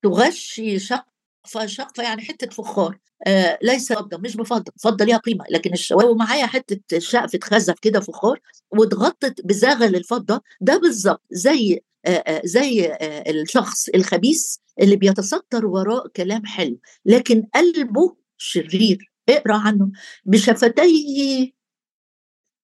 تغشي 0.03 0.79
شقفة 0.79 1.67
شقفة 1.67 2.03
يعني 2.03 2.23
حتة 2.23 2.51
فخار. 2.51 2.99
آه 3.27 3.59
ليس 3.63 3.93
فضة 3.93 4.19
مش 4.19 4.37
بفضة 4.37 4.73
فضة 4.85 5.05
ليها 5.05 5.17
قيمة 5.19 5.45
لكن 5.51 5.73
الشوايب 5.73 6.09
ومعايا 6.11 6.47
حتة 6.47 6.99
شقف 6.99 7.35
اتخزف 7.35 7.79
كده 7.83 8.01
فخار 8.01 8.41
واتغطت 8.71 9.41
بزغل 9.47 9.97
الفضة. 9.97 10.43
ده 10.61 10.77
بالظبط 10.79 11.23
زي 11.31 11.81
آه 12.07 12.11
آه 12.11 12.43
زي 12.45 12.87
آه 12.87 13.31
الشخص 13.31 13.89
الخبيث 13.89 14.57
اللي 14.83 14.97
بيتستر 14.97 15.67
وراء 15.67 16.09
كلام 16.09 16.47
حلو 16.47 16.79
لكن 17.07 17.43
قلبه 17.55 18.17
شرير. 18.39 19.13
اقرأ 19.29 19.57
عنه. 19.57 19.91
بشفتيه 20.27 21.53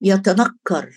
يتنكر. 0.00 0.90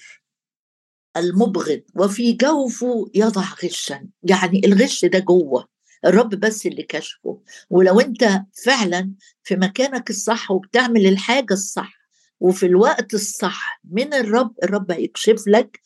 المبغض 1.18 1.82
وفي 1.96 2.34
جوفه 2.34 3.12
يضع 3.16 3.46
غشا. 3.64 4.08
يعني 4.24 4.62
الغش 4.66 5.06
ده 5.06 5.20
جوه 5.20 5.68
الرب 6.06 6.30
بس 6.30 6.66
اللي 6.66 6.84
كشفه. 6.84 7.42
ولو 7.70 8.00
انت 8.00 8.42
فعلا 8.66 9.12
في 9.44 9.56
مكانك 9.56 10.10
الصح 10.10 10.52
وبتعمل 10.52 11.08
الحاجة 11.08 11.54
الصح 11.54 11.94
وفي 12.40 12.66
الوقت 12.66 13.14
الصح 13.14 13.82
من 13.92 14.14
الرب 14.14 14.54
الرب 14.64 14.92
هيكشف 14.92 15.44
لك 15.48 15.80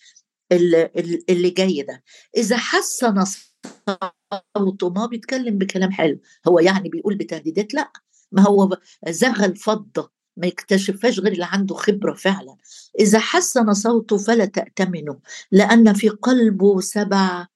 اللي, 0.51 1.49
جاي 1.49 1.81
ده. 1.81 2.03
إذا 2.37 2.57
حسن 2.57 3.23
صوته 4.57 4.89
ما 4.89 5.05
بيتكلم 5.05 5.57
بكلام 5.57 5.91
حلو. 5.91 6.19
هو 6.47 6.59
يعني 6.59 6.89
بيقول 6.89 7.15
بتهديدات؟ 7.15 7.73
لأ. 7.73 7.91
ما 8.31 8.41
هو 8.41 8.77
زغل 9.09 9.55
فضة. 9.55 10.11
ما 10.37 10.47
يكتشفهاش 10.47 11.19
غير 11.19 11.31
اللي 11.31 11.45
عنده 11.51 11.75
خبرة 11.75 12.13
فعلا. 12.13 12.57
إذا 12.99 13.19
حسن 13.19 13.73
صوته 13.73 14.17
فلا 14.17 14.45
تأتمنه 14.45 15.19
لأن 15.51 15.93
في 15.93 16.09
قلبه 16.09 16.81
سبع 16.81 17.47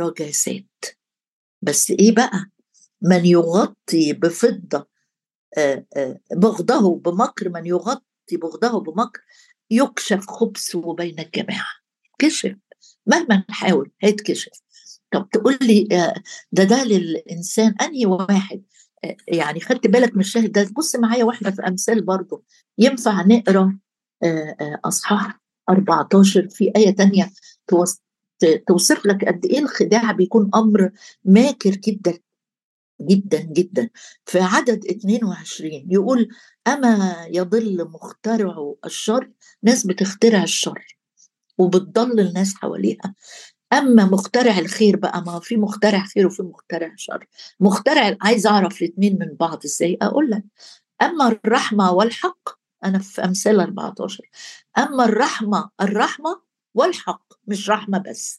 رجاسات. 0.00 0.84
بس 1.62 1.90
إيه 1.90 2.14
بقى؟ 2.14 2.44
من 3.02 3.26
يغطي 3.26 4.12
بفضة 4.12 4.88
بغضه 6.32 6.96
بمكر 6.96 7.48
من 7.48 7.66
يغطي 7.66 8.36
بغضه 8.36 8.80
بمكر 8.80 9.20
يكشف 9.70 10.26
خبثه 10.30 10.94
بين 10.94 11.18
الجماعة. 11.18 11.68
كشف. 12.18 12.56
مهما 13.06 13.44
نحاول 13.50 13.90
هيتكشف. 14.00 14.52
طب 15.12 15.28
تقول 15.32 15.58
لي 15.62 15.88
ده 16.52 16.64
ده 16.64 16.84
للإنسان 16.84 17.74
أنهي 17.80 18.06
واحد؟ 18.06 18.62
يعني 19.28 19.60
خدت 19.60 19.86
بالك 19.86 20.14
من 20.14 20.20
الشاهد 20.20 20.52
ده؟ 20.52 20.70
بص 20.76 20.96
معايا 20.96 21.24
وإحنا 21.24 21.50
في 21.50 21.62
أمثال 21.62 22.02
برضو 22.04 22.44
ينفع 22.78 23.22
نقرأ 23.26 23.78
أصحاح 24.84 25.40
14 25.70 26.48
في 26.48 26.72
آية 26.76 26.90
تانية؟ 26.90 27.30
توصف 28.66 29.06
لك 29.06 29.24
قد 29.24 29.46
إيه 29.46 29.58
الخداع 29.58 30.12
بيكون 30.12 30.50
أمر 30.54 30.90
ماكر 31.24 31.70
جدا 31.70 32.18
جدا 33.00 33.38
جدا. 33.42 33.90
في 34.26 34.40
عدد 34.40 34.86
22 34.86 35.70
يقول 35.90 36.28
أما 36.66 37.26
يضل 37.30 37.88
مخترع 37.90 38.74
الشر 38.84 39.30
ناس 39.62 39.86
بتخترع 39.86 40.42
الشر 40.42 40.98
وبتضل 41.58 42.20
الناس 42.20 42.54
حواليها. 42.54 43.14
أما 43.72 44.04
مخترع 44.04 44.58
الخير 44.58 44.96
بقى 44.96 45.22
ما 45.22 45.40
في 45.40 45.56
مخترع 45.56 46.04
خير 46.04 46.26
وفي 46.26 46.42
مخترع 46.42 46.92
شر. 46.96 47.26
مخترع 47.60 48.16
عايز 48.22 48.46
أعرف 48.46 48.82
الاثنين 48.82 49.18
من 49.20 49.36
بعض 49.40 49.64
إزاي؟ 49.64 49.98
أقول 50.02 50.30
لك. 50.30 50.44
أما 51.02 51.28
الرحمة 51.28 51.92
والحق 51.92 52.48
أنا 52.84 52.98
في 52.98 53.24
أمثال 53.24 53.60
14 53.60 54.28
أما 54.78 55.04
الرحمة 55.04 55.70
الرحمة 55.80 56.40
والحق 56.74 57.22
مش 57.46 57.70
رحمة 57.70 57.98
بس. 57.98 58.38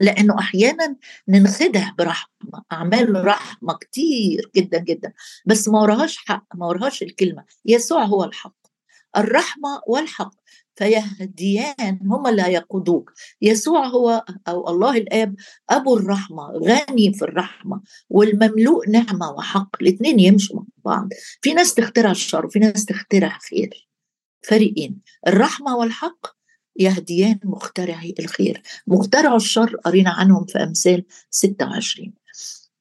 لأنه 0.00 0.38
أحيانا 0.38 0.96
ننخدع 1.28 1.90
برحمة. 1.98 2.62
أعمال 2.72 3.24
رحمة 3.26 3.74
كتير 3.74 4.50
جدا 4.56 4.78
جدا. 4.78 5.12
بس 5.46 5.68
ما 5.68 5.80
وراهاش 5.80 6.16
حق 6.16 6.46
ما 6.54 6.66
وراهاش 6.66 7.02
الكلمة. 7.02 7.44
يسوع 7.64 8.04
هو 8.04 8.24
الحق. 8.24 8.54
الرحمة 9.16 9.80
والحق. 9.86 10.34
فيهديان 10.76 11.98
هما 12.02 12.30
اللي 12.30 12.42
هيقودوك 12.42 13.12
يسوع 13.42 13.86
هو 13.86 14.24
أو 14.48 14.68
الله 14.68 14.96
الآب 14.96 15.34
أبو 15.70 15.96
الرحمة 15.96 16.44
غني 16.48 17.12
في 17.14 17.22
الرحمة 17.22 17.80
والمملوء 18.10 18.88
نعمة 18.90 19.30
وحق. 19.30 19.70
الاثنين 19.82 20.20
يمشوا 20.20 20.56
مع 20.56 20.64
بعض. 20.84 21.08
في 21.42 21.54
ناس 21.54 21.74
تخترع 21.74 22.10
الشر 22.10 22.46
وفي 22.46 22.58
ناس 22.58 22.84
تخترع 22.84 23.38
خير. 23.50 23.88
فريقين 24.42 25.00
الرحمة 25.26 25.76
والحق 25.76 26.26
يهديان 26.76 27.38
مخترعي 27.44 28.14
الخير. 28.20 28.62
مخترع 28.86 29.36
الشر 29.36 29.76
قرينا 29.76 30.10
عنهم 30.10 30.44
في 30.44 30.58
أمثال 30.58 31.04
26 31.30 32.12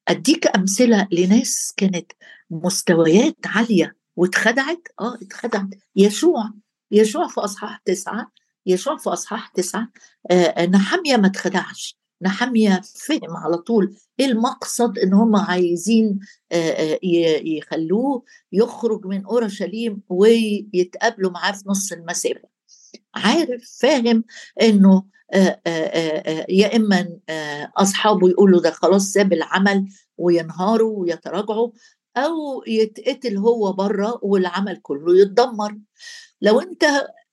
أديك 0.07 0.47
أمثلة 0.57 1.07
لناس 1.11 1.73
كانت 1.77 2.11
مستويات 2.49 3.37
عالية 3.45 3.95
واتخدعت؟ 4.15 4.87
آه 4.99 5.15
اتخدعت. 5.21 5.69
يشوع 5.95 6.49
يشوع 6.91 7.27
في 7.27 7.41
أصحاح 7.41 7.81
تسعة 7.85 8.31
يشوع 8.65 8.97
في 8.97 9.09
أصحاح 9.09 9.47
تسعة 9.47 9.87
آه 10.31 10.65
نحمية 10.65 11.17
ما 11.17 11.27
اتخدعش 11.27 11.97
نحمية 12.21 12.81
فهم 13.07 13.37
على 13.37 13.57
طول 13.57 13.95
إيه 14.19 14.25
المقصد 14.25 14.99
إن 14.99 15.13
هم 15.13 15.35
عايزين 15.35 16.19
آه 16.51 16.99
يخلوه 17.43 18.23
يخرج 18.51 19.05
من 19.05 19.25
أورشليم 19.25 20.01
ويتقابلوا 20.09 21.31
معاه 21.31 21.51
في 21.51 21.63
نص 21.67 21.91
المسافة. 21.91 22.49
عارف 23.15 23.77
فاهم 23.81 24.23
إنه 24.61 25.03
يا 26.49 26.75
إما 26.75 27.09
أصحابه 27.77 28.29
يقولوا 28.29 28.61
ده 28.61 28.71
خلاص 28.71 29.03
ساب 29.11 29.33
العمل 29.33 29.85
وينهاروا 30.17 30.99
ويتراجعوا 31.01 31.71
أو 32.17 32.63
يتقتل 32.67 33.37
هو 33.37 33.73
بره 33.73 34.19
والعمل 34.23 34.77
كله 34.81 35.17
يتدمر. 35.21 35.77
لو 36.41 36.59
أنت 36.59 36.85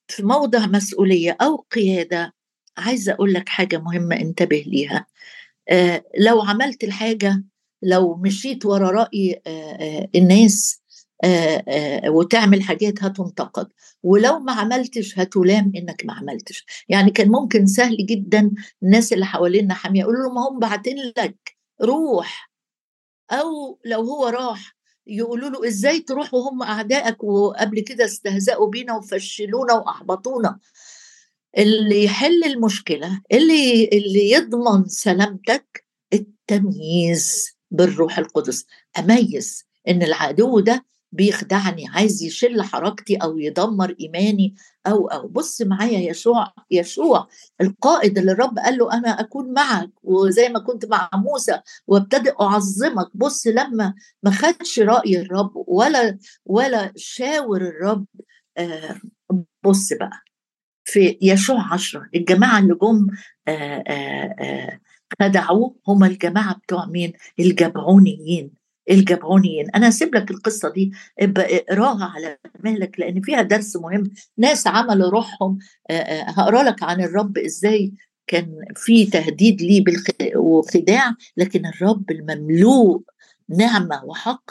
في 0.08 0.22
موضع 0.22 0.66
مسؤولية 0.66 1.36
أو 1.40 1.56
قيادة 1.56 2.34
عايزة 2.78 3.12
أقول 3.12 3.34
لك 3.34 3.48
حاجة 3.48 3.78
مهمة 3.78 4.16
انتبه 4.16 4.64
ليها. 4.66 5.06
آه 5.68 6.04
لو 6.18 6.42
عملت 6.42 6.84
الحاجة 6.84 7.44
لو 7.82 8.14
مشيت 8.16 8.66
ورا 8.66 8.90
رأي 8.90 9.42
آه 9.46 9.50
آه 9.50 10.08
الناس 10.14 10.82
وتعمل 12.08 12.62
حاجات 12.62 13.02
هتنتقد. 13.04 13.68
ولو 14.02 14.38
ما 14.38 14.52
عملتش 14.52 15.18
هتلام 15.18 15.72
إنك 15.76 16.02
ما 16.06 16.12
عملتش. 16.14 16.66
يعني 16.88 17.10
كان 17.10 17.28
ممكن 17.28 17.66
سهل 17.66 17.96
جدا 18.06 18.50
الناس 18.82 19.12
اللي 19.12 19.26
حوالينا 19.26 19.74
حاميه 19.74 20.00
يقولوا 20.00 20.22
له 20.22 20.34
ما 20.34 20.48
هم 20.48 20.58
باعتين 20.58 20.96
لك 21.18 21.56
روح. 21.82 22.50
أو 23.32 23.80
لو 23.84 24.00
هو 24.00 24.26
راح 24.28 24.77
يقولوا 25.08 25.50
له 25.50 25.68
إزاي 25.68 26.00
تروح 26.00 26.34
وهم 26.34 26.62
أعدائك 26.62 27.24
وقبل 27.24 27.80
كده 27.80 28.04
استهزأوا 28.04 28.68
بينا 28.70 28.96
وفشلونا 28.96 29.74
وأحبطونا؟ 29.74 30.58
اللي 31.58 32.04
يحل 32.04 32.44
المشكلة 32.44 33.22
اللي 33.32 33.84
اللي 33.84 34.30
يضمن 34.30 34.84
سلامتك 34.88 35.84
التمييز 36.12 37.46
بالروح 37.70 38.18
القدس. 38.18 38.66
أميز 38.98 39.64
إن 39.88 40.02
العدو 40.02 40.60
ده 40.60 40.84
بيخدعني 41.12 41.88
عايز 41.88 42.22
يشل 42.22 42.62
حركتي 42.62 43.16
أو 43.16 43.38
يدمر 43.38 43.94
إيماني 44.00 44.54
أو 44.86 45.06
أو. 45.08 45.28
بص 45.28 45.62
معايا 45.62 46.10
يشوع 46.10 46.52
يشوع 46.70 47.28
القائد 47.60 48.18
اللي 48.18 48.32
الرب 48.32 48.58
قال 48.58 48.78
له 48.78 48.92
أنا 48.92 49.20
أكون 49.20 49.52
معك 49.52 49.90
وزي 50.02 50.48
ما 50.48 50.58
كنت 50.60 50.84
مع 50.86 51.10
موسى 51.14 51.60
وابتدئ 51.86 52.34
أعظمك. 52.40 53.08
بص 53.14 53.46
لما 53.46 53.94
ما 54.22 54.30
خدش 54.30 54.78
رأي 54.80 55.20
الرب 55.20 55.52
ولا 55.66 56.18
ولا 56.46 56.92
شاور 56.96 57.60
الرب 57.62 58.06
آه 58.58 58.96
بص 59.64 59.92
بقى 59.92 60.20
في 60.84 61.18
يشوع 61.22 61.72
عشرة 61.74 62.08
الجماعة 62.14 62.58
اللي 62.58 62.74
جم 62.74 63.06
آه 63.48 63.84
آه 63.88 64.80
خدعوه 65.22 65.76
هم 65.88 66.04
الجماعة 66.04 66.54
بتوع 66.54 66.86
مين؟ 66.86 67.12
الجبعونيين. 67.40 68.50
الجبعونيين 68.90 69.70
أنا 69.70 69.88
هسيب 69.88 70.14
لك 70.14 70.30
القصة 70.30 70.72
دي 70.72 70.92
اقراها 71.20 72.04
على 72.14 72.38
مهلك 72.64 73.00
لأن 73.00 73.20
فيها 73.20 73.42
درس 73.42 73.76
مهم. 73.76 74.10
ناس 74.38 74.66
عملوا 74.66 75.10
روحهم 75.10 75.58
هقرأ 76.26 76.62
لك 76.62 76.82
عن 76.82 77.00
الرب 77.02 77.38
إزاي 77.38 77.92
كان 78.26 78.54
في 78.76 79.06
تهديد 79.06 79.62
ليه 79.62 79.84
وخداع 80.36 81.14
لكن 81.36 81.66
الرب 81.66 82.10
المملوء 82.10 83.02
نعمة 83.48 84.04
وحق 84.04 84.50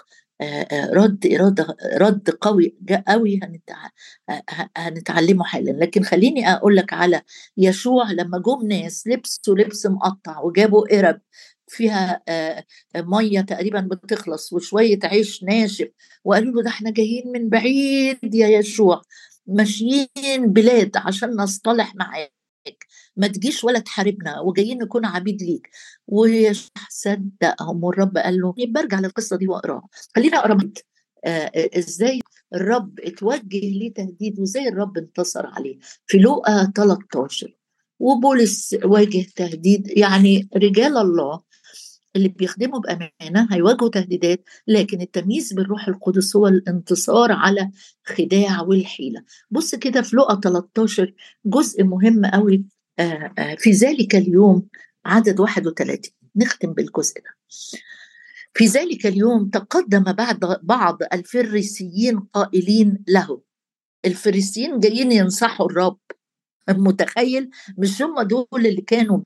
رد 0.94 1.28
إرادة 1.34 1.78
رد 1.98 2.30
قوي 2.30 2.76
قوي 3.08 3.40
هنتعلمه 4.78 5.44
حالا. 5.44 5.72
لكن 5.72 6.04
خليني 6.04 6.52
أقول 6.54 6.76
لك 6.76 6.94
على 6.94 7.22
يشوع 7.58 8.12
لما 8.12 8.40
جم 8.40 8.68
ناس 8.68 9.08
لبسوا 9.08 9.56
لبس 9.56 9.86
مقطع 9.86 10.40
وجابوا 10.40 10.98
قرب 10.98 11.20
فيها 11.68 12.24
مية 12.96 13.42
تقريبا 13.42 13.80
بتخلص 13.80 14.54
وشوية 14.54 15.00
عيش 15.04 15.44
ناشف. 15.44 15.88
وقالوا 16.24 16.54
له 16.54 16.64
ده 16.64 16.70
إحنا 16.70 16.92
جايين 16.92 17.32
من 17.32 17.50
بعيد 17.50 18.36
يا 18.36 18.48
يشوع 18.48 19.02
ماشيين 19.48 20.08
بلاد 20.54 20.92
عشان 20.96 21.30
نصطلح 21.36 21.96
معاك. 21.96 22.34
ما 23.18 23.28
تجيش 23.28 23.64
ولا 23.64 23.80
تحاربنا 23.80 24.40
وجايين 24.40 24.78
نكون 24.78 25.06
عبيد 25.06 25.42
ليك. 25.44 25.70
ويشوع 26.08 26.72
صدقهم 26.90 27.84
والرب 27.84 28.18
قال 28.18 28.40
له 28.42 28.54
برجع 28.68 29.00
للقصة 29.00 29.38
دي 29.38 29.48
واقراها. 29.48 29.88
خلينا 30.16 30.38
أقرأ 30.40 30.58
آه 31.26 31.52
إزاي 31.78 32.20
الرب 32.56 33.00
اتوجه 33.00 33.60
ليه 33.60 33.94
تهديد 33.94 34.40
وإزاي 34.40 34.68
الرب 34.68 34.98
انتصر 34.98 35.46
عليه. 35.48 35.78
في 36.08 36.18
لوقا 36.18 36.72
13 36.76 37.58
وبولس 38.00 38.76
واجه 38.84 39.26
تهديد 39.36 39.98
يعني 39.98 40.50
رجال 40.56 40.98
الله 40.98 41.42
اللي 42.18 42.30
بيخدموا 42.30 42.80
بأمانة 42.80 43.48
هيواجهوا 43.52 43.90
تهديدات 43.90 44.44
لكن 44.68 45.02
التمييز 45.02 45.54
بالروح 45.54 45.88
القدس 45.88 46.36
هو 46.36 46.48
الانتصار 46.48 47.32
على 47.32 47.70
خداع 48.06 48.62
والحيلة. 48.62 49.24
بص 49.52 49.76
كده 49.76 50.02
في 50.02 50.16
لقا 50.16 50.40
13 50.40 51.14
جزء 51.46 51.84
مهم 51.84 52.26
قوي 52.26 52.66
في 53.58 53.72
ذلك 53.72 54.16
اليوم 54.16 54.68
عدد 55.06 55.40
31 55.40 56.12
نختم 56.36 56.74
بالجزء 56.74 57.16
ده. 57.22 57.38
في 58.54 58.66
ذلك 58.66 59.06
اليوم 59.06 59.50
تقدم 59.50 60.04
بعد 60.04 60.40
بعض 60.64 60.98
الفريسيين 61.14 62.20
قائلين 62.20 63.04
له 63.08 63.42
الفريسيين 64.06 64.80
جايين 64.80 65.12
ينصحوا 65.12 65.66
الرب. 65.66 66.00
متخيل؟ 66.70 67.50
مش 67.78 68.02
هم 68.02 68.22
دول 68.22 68.48
اللي 68.54 68.82
كانوا 68.82 69.20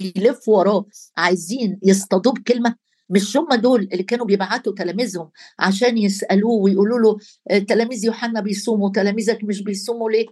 بيلفوا 0.00 0.58
وراه 0.58 0.86
عايزين 1.16 1.78
يصطادوه 1.82 2.32
بكلمة. 2.32 2.74
مش 3.10 3.36
هم 3.36 3.54
دول 3.54 3.88
اللي 3.92 4.02
كانوا 4.02 4.26
بيبعتوا 4.26 4.72
تلاميذهم 4.74 5.30
عشان 5.58 5.98
يسألوه 5.98 6.52
ويقولوا 6.52 6.98
له 6.98 7.18
تلاميذ 7.58 8.04
يوحنا 8.04 8.40
بيصوموا 8.40 8.90
تلاميذك 8.90 9.44
مش 9.44 9.62
بيصوموا 9.62 10.10
ليه؟ 10.10 10.26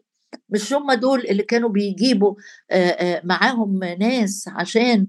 مش 0.50 0.72
هم 0.72 0.92
دول 0.92 1.20
اللي 1.20 1.42
كانوا 1.42 1.68
بيجيبوا 1.68 2.34
معاهم 3.24 3.84
ناس 3.84 4.48
عشان 4.48 5.06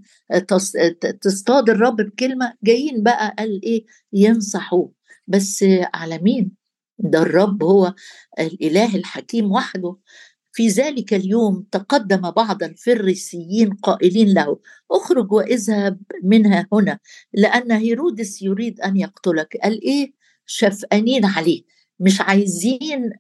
تصطاد 1.22 1.70
الرب 1.70 1.96
بكلمة؟ 1.96 2.54
جايين 2.64 3.04
بقى 3.04 3.36
قال 3.40 3.62
إيه؟ 3.64 3.86
ينصحوه. 4.14 4.92
بس 5.28 5.66
على 5.94 6.18
مين؟ 6.18 6.52
ده 7.00 7.20
الرب 7.22 7.64
هو 7.64 7.94
الإله 8.40 8.96
الحكيم 8.96 9.52
وحده. 9.52 9.96
في 10.58 10.68
ذلك 10.68 11.14
اليوم 11.14 11.66
تقدم 11.72 12.32
بعض 12.32 12.64
الفريسيين 12.64 13.74
قائلين 13.74 14.34
له 14.34 14.60
اخرج 14.92 15.32
واذهب 15.32 16.00
منها 16.24 16.68
هنا 16.74 17.00
لأن 17.34 17.72
هيرودس 17.72 18.42
يريد 18.42 18.82
أن 18.82 18.98
يقتلك. 18.98 19.58
قال 19.64 19.84
إيه؟ 19.84 20.14
شفقانين 20.46 21.26
عليه. 21.26 21.64
مش 22.00 22.22
عايزين 22.22 23.12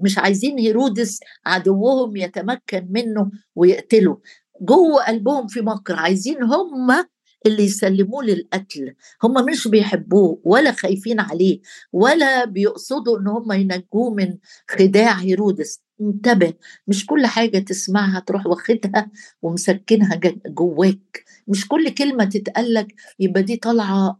مش 0.00 0.18
عايزين 0.18 0.58
هيرودس 0.58 1.20
عدوهم 1.46 2.16
يتمكن 2.16 2.88
منه 2.90 3.30
ويقتله. 3.54 4.20
جوه 4.60 5.04
قلبهم 5.04 5.46
في 5.46 5.60
مكر 5.60 5.94
عايزين 5.96 6.42
هم 6.42 7.06
اللي 7.46 7.64
يسلموه 7.64 8.24
للقتل. 8.24 8.94
هم 9.22 9.44
مش 9.44 9.68
بيحبوه 9.68 10.40
ولا 10.44 10.72
خايفين 10.72 11.20
عليه 11.20 11.60
ولا 11.92 12.44
بيقصدوا 12.44 13.18
إن 13.18 13.28
هم 13.28 13.52
ينجوه 13.52 14.14
من 14.14 14.36
خداع 14.68 15.12
هيرودس 15.12 15.80
انتبه 16.00 16.54
مش 16.88 17.06
كل 17.06 17.26
حاجة 17.26 17.58
تسمعها 17.58 18.20
تروح 18.20 18.46
واخدها 18.46 19.10
ومسكنها 19.42 20.20
جواك. 20.46 21.24
مش 21.48 21.68
كل 21.68 21.90
كلمة 21.94 22.24
تتقالك 22.24 22.94
يبقى 23.20 23.42
دي 23.42 23.56
طالعة 23.56 24.18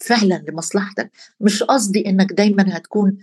فعلا 0.00 0.44
لمصلحتك. 0.48 1.10
مش 1.40 1.62
قصدي 1.62 2.06
إنك 2.08 2.32
دايما 2.32 2.76
هتكون 2.76 3.18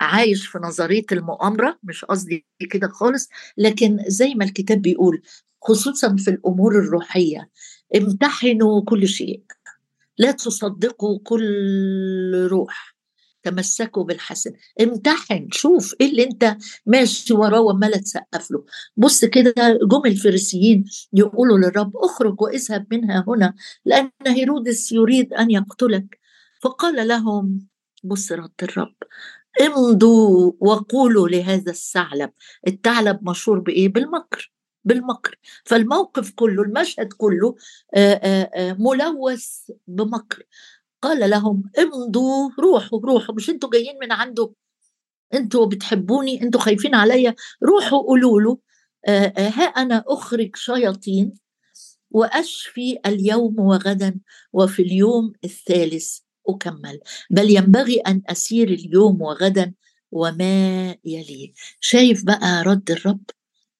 عايش 0.00 0.46
في 0.46 0.58
نظرية 0.58 1.04
المؤامرة 1.12 1.78
مش 1.82 2.04
قصدي 2.04 2.46
كده 2.70 2.88
خالص 2.88 3.28
لكن 3.58 3.98
زي 4.06 4.34
ما 4.34 4.44
الكتاب 4.44 4.82
بيقول 4.82 5.22
خصوصا 5.62 6.16
في 6.16 6.30
الأمور 6.30 6.78
الروحية 6.78 7.50
امتحنوا 7.96 8.84
كل 8.84 9.08
شيء. 9.08 9.42
لا 10.18 10.30
تصدقوا 10.32 11.18
كل 11.24 12.46
روح. 12.50 12.99
تمسكوا 13.42 14.04
بالحسن 14.04 14.52
امتحن 14.80 15.48
شوف 15.52 15.94
إيه 16.00 16.10
اللي 16.10 16.24
أنت 16.24 16.56
ماشي 16.86 17.34
وراه 17.34 17.60
وعمال 17.60 17.92
تسقف 18.00 18.50
له. 18.50 18.64
بص 18.96 19.24
كده 19.24 19.54
جم 19.90 20.02
الفريسيين 20.06 20.84
يقولوا 21.12 21.58
للرب 21.58 21.96
اخرج 21.96 22.42
واذهب 22.42 22.86
منها 22.90 23.24
هنا 23.28 23.54
لأن 23.84 24.10
هيرودس 24.26 24.92
يريد 24.92 25.32
أن 25.32 25.50
يقتلك. 25.50 26.20
فقال 26.62 27.08
لهم 27.08 27.66
بص 28.04 28.32
رد 28.32 28.52
الرب 28.62 28.94
امضوا 29.60 30.52
وقولوا 30.60 31.28
لهذا 31.28 31.70
الثعلب. 31.70 32.30
الثعلب 32.66 33.28
مشهور 33.28 33.58
بإيه؟ 33.58 33.88
بالمكر 33.88 34.52
بالمكر. 34.84 35.38
فالموقف 35.64 36.30
كله 36.30 36.62
المشهد 36.62 37.12
كله 37.12 37.54
آآ 37.94 38.50
آآ 38.54 38.76
ملوث 38.78 39.46
بمكر. 39.86 40.42
قال 41.02 41.30
لهم 41.30 41.62
امضوا 41.78 42.50
روحوا 42.58 43.00
روحوا 43.04 43.34
مش 43.34 43.50
أنتوا 43.50 43.70
جايين 43.70 43.98
من 44.00 44.12
عنده 44.12 44.52
أنتوا 45.34 45.66
بتحبوني 45.66 46.42
أنتوا 46.42 46.60
خايفين 46.60 46.94
عليا 46.94 47.34
روحوا 47.62 47.98
قولوا 48.02 48.40
له 48.40 48.58
ها 49.36 49.64
أنا 49.64 50.04
أخرج 50.06 50.56
شياطين 50.56 51.32
وأشفي 52.10 52.98
اليوم 53.06 53.60
وغدا 53.60 54.20
وفي 54.52 54.82
اليوم 54.82 55.32
الثالث 55.44 56.18
أكمل. 56.48 57.00
بل 57.30 57.50
ينبغي 57.50 57.96
أن 58.00 58.22
أسير 58.26 58.68
اليوم 58.68 59.22
وغدا 59.22 59.74
وما 60.12 60.96
يليه. 61.04 61.52
شايف 61.80 62.24
بقى 62.24 62.62
رد 62.62 62.90
الرب؟ 62.90 63.20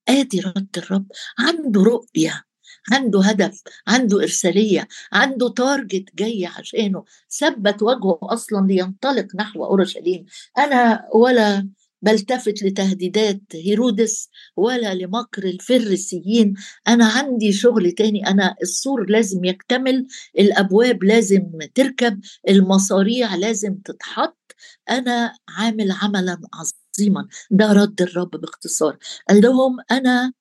آدي 0.08 0.40
رد 0.40 0.68
الرب 0.76 1.06
عنده 1.38 1.82
رؤية. 1.82 2.44
عنده 2.92 3.20
هدف 3.22 3.62
عنده 3.86 4.22
إرسالية 4.22 4.88
عنده 5.12 5.48
تارجت 5.48 6.04
جاي 6.14 6.46
عشانه 6.46 7.04
ثبت 7.30 7.82
وجهه 7.82 8.18
أصلا 8.22 8.66
لينطلق 8.66 9.26
نحو 9.36 9.64
أورشليم. 9.64 10.24
أنا 10.58 11.08
ولا 11.14 11.68
بلتفت 12.02 12.62
لتهديدات 12.62 13.40
هيرودس 13.52 14.28
ولا 14.56 14.94
لمكر 14.94 15.44
الفريسيين. 15.44 16.54
أنا 16.88 17.06
عندي 17.06 17.52
شغل 17.52 17.92
تاني 17.92 18.26
أنا 18.26 18.54
السور 18.62 19.10
لازم 19.10 19.44
يكتمل 19.44 20.06
الأبواب 20.38 21.04
لازم 21.04 21.50
تركب 21.74 22.20
المصاريع 22.48 23.34
لازم 23.34 23.74
تتحط. 23.74 24.54
أنا 24.90 25.34
عامل 25.48 25.92
عملا 26.02 26.40
عظيما. 26.54 27.28
ده 27.50 27.72
رد 27.72 28.02
الرب 28.02 28.30
باختصار. 28.30 28.98
قال 29.28 29.40
لهم 29.40 29.76
أنا 29.90 30.32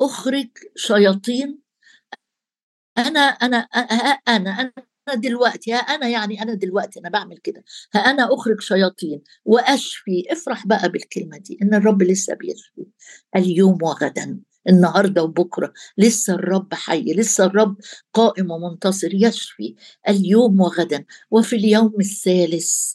أخرج 0.00 0.48
شياطين 0.76 1.61
أنا 2.98 3.20
أنا 3.20 3.56
أنا 3.56 3.92
أنا 4.28 4.72
أنا 5.08 5.14
دلوقتي 5.16 5.72
ها 5.72 5.76
أنا 5.76 6.08
يعني 6.08 6.42
أنا 6.42 6.54
دلوقتي 6.54 7.00
أنا 7.00 7.08
بعمل 7.10 7.36
كده. 7.38 7.64
ها 7.94 8.00
أنا 8.00 8.34
أخرج 8.34 8.60
شياطين 8.60 9.22
وأشفي. 9.44 10.24
افرح 10.30 10.66
بقى 10.66 10.88
بالكلمة 10.88 11.38
دي 11.38 11.58
إن 11.62 11.74
الرب 11.74 12.02
لسه 12.02 12.34
بيشفي. 12.34 12.86
اليوم 13.36 13.78
وغدا 13.82 14.40
النهارده 14.68 15.22
وبكرة 15.22 15.72
لسه 15.98 16.34
الرب 16.34 16.74
حي 16.74 17.02
لسه 17.14 17.44
الرب 17.44 17.76
قائم 18.14 18.50
ومنتصر 18.50 19.08
يشفي. 19.14 19.74
اليوم 20.08 20.60
وغدا 20.60 21.04
وفي 21.30 21.56
اليوم 21.56 21.92
الثالث 22.00 22.92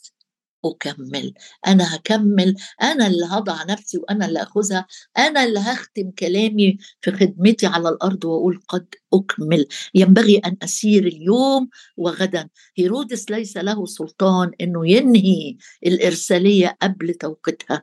أكمل. 0.64 1.34
أنا 1.66 1.96
هكمل. 1.96 2.54
أنا 2.82 3.06
اللي 3.06 3.26
هضع 3.30 3.64
نفسي 3.64 3.98
وأنا 3.98 4.26
اللي 4.26 4.42
أخذها 4.42 4.86
أنا 5.18 5.44
اللي 5.44 5.60
هختم 5.60 6.10
كلامي 6.18 6.78
في 7.00 7.12
خدمتي 7.12 7.66
على 7.66 7.88
الأرض 7.88 8.24
وأقول 8.24 8.60
قد 8.68 8.86
أكمل. 9.14 9.66
ينبغي 9.94 10.38
أن 10.38 10.56
أسير 10.62 11.06
اليوم 11.06 11.68
وغدا. 11.96 12.48
هيرودس 12.78 13.30
ليس 13.30 13.56
له 13.56 13.86
سلطان 13.86 14.50
أنه 14.60 14.88
ينهي 14.90 15.56
الإرسالية 15.86 16.76
قبل 16.82 17.14
توقيتها. 17.14 17.82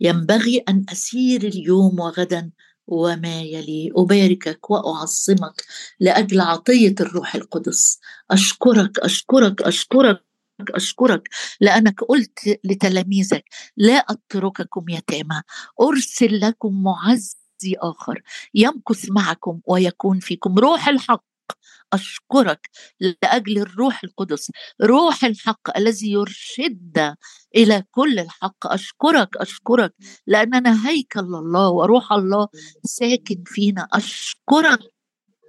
ينبغي 0.00 0.58
أن 0.68 0.84
أسير 0.92 1.42
اليوم 1.42 2.00
وغدا. 2.00 2.50
وما 2.86 3.42
يلي. 3.42 3.90
أباركك 3.96 4.70
وأعظمك 4.70 5.64
لأجل 6.00 6.40
عطية 6.40 6.94
الروح 7.00 7.34
القدس. 7.34 7.98
أشكرك 8.30 8.98
أشكرك 8.98 9.62
أشكرك. 9.62 10.22
أشكرك 10.60 11.28
لأنك 11.60 12.00
قلت 12.04 12.58
لتلاميذك 12.64 13.44
لا 13.76 13.94
أترككم 13.94 14.88
يتامى 14.88 15.42
أرسل 15.80 16.40
لكم 16.40 16.82
معزي 16.82 17.26
آخر 17.78 18.22
يمكث 18.54 19.10
معكم 19.10 19.60
ويكون 19.66 20.18
فيكم. 20.20 20.58
روح 20.58 20.88
الحق 20.88 21.24
أشكرك 21.92 22.70
لأجل 23.00 23.58
الروح 23.58 24.04
القدس. 24.04 24.50
روح 24.82 25.24
الحق 25.24 25.76
الذي 25.76 26.12
يرشدنا 26.12 27.16
إلى 27.56 27.84
كل 27.90 28.18
الحق. 28.18 28.66
أشكرك 28.66 29.36
أشكرك 29.36 29.94
لأننا 30.26 30.88
هيكل 30.88 31.20
الله 31.20 31.70
وروح 31.70 32.12
الله 32.12 32.48
ساكن 32.84 33.42
فينا. 33.46 33.88
أشكرك. 33.92 34.95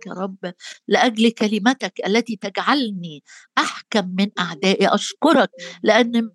يا 0.05 0.13
رب 0.13 0.53
لأجل 0.87 1.31
كلمتك 1.31 1.93
التي 2.07 2.35
تجعلني 2.35 3.23
أحكم 3.57 4.07
من 4.19 4.27
أعدائي 4.39 4.87
أشكرك 4.87 5.51
لأن 5.83 6.29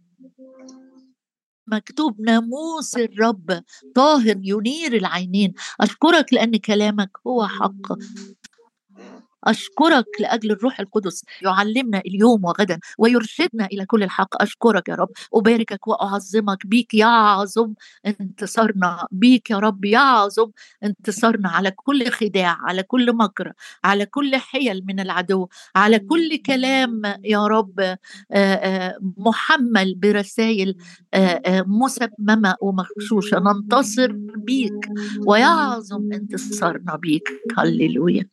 مكتوب 1.66 2.20
ناموس 2.20 2.96
الرب 2.96 3.62
طاهر 3.94 4.36
ينير 4.42 4.96
العينين. 4.96 5.52
أشكرك 5.80 6.32
لأن 6.32 6.56
كلامك 6.56 7.10
هو 7.26 7.46
حق. 7.46 7.92
أشكرك 9.44 10.06
لأجل 10.20 10.50
الروح 10.50 10.80
القدس 10.80 11.24
يعلمنا 11.42 11.98
اليوم 11.98 12.44
وغدا 12.44 12.78
ويرشدنا 12.98 13.66
إلى 13.66 13.86
كل 13.86 14.02
الحق. 14.02 14.42
أشكرك 14.42 14.88
يا 14.88 14.94
رب. 14.94 15.08
أباركك 15.34 15.88
وأعظمك 15.88 16.66
بيك 16.66 16.94
يعظم 16.94 17.74
انتصارنا 18.06 19.06
بيك 19.10 19.50
يا 19.50 19.58
رب 19.58 19.84
يعظم 19.84 20.50
انتصارنا 20.84 21.48
على 21.48 21.70
كل 21.70 22.10
خداع 22.10 22.56
على 22.60 22.82
كل 22.82 23.16
مكر 23.16 23.52
على 23.84 24.06
كل 24.06 24.36
حيل 24.36 24.82
من 24.86 25.00
العدو 25.00 25.48
على 25.76 25.98
كل 25.98 26.36
كلام 26.46 27.02
يا 27.24 27.46
رب 27.46 27.96
محمل 29.18 29.94
برسائل 29.94 30.76
مسممة 31.66 32.54
ومغشوشة. 32.60 33.38
ننتصر 33.38 34.12
بيك 34.36 34.88
ويعظم 35.26 36.12
انتصارنا 36.12 36.96
بيك. 36.96 37.28
هللويا. 37.58 38.26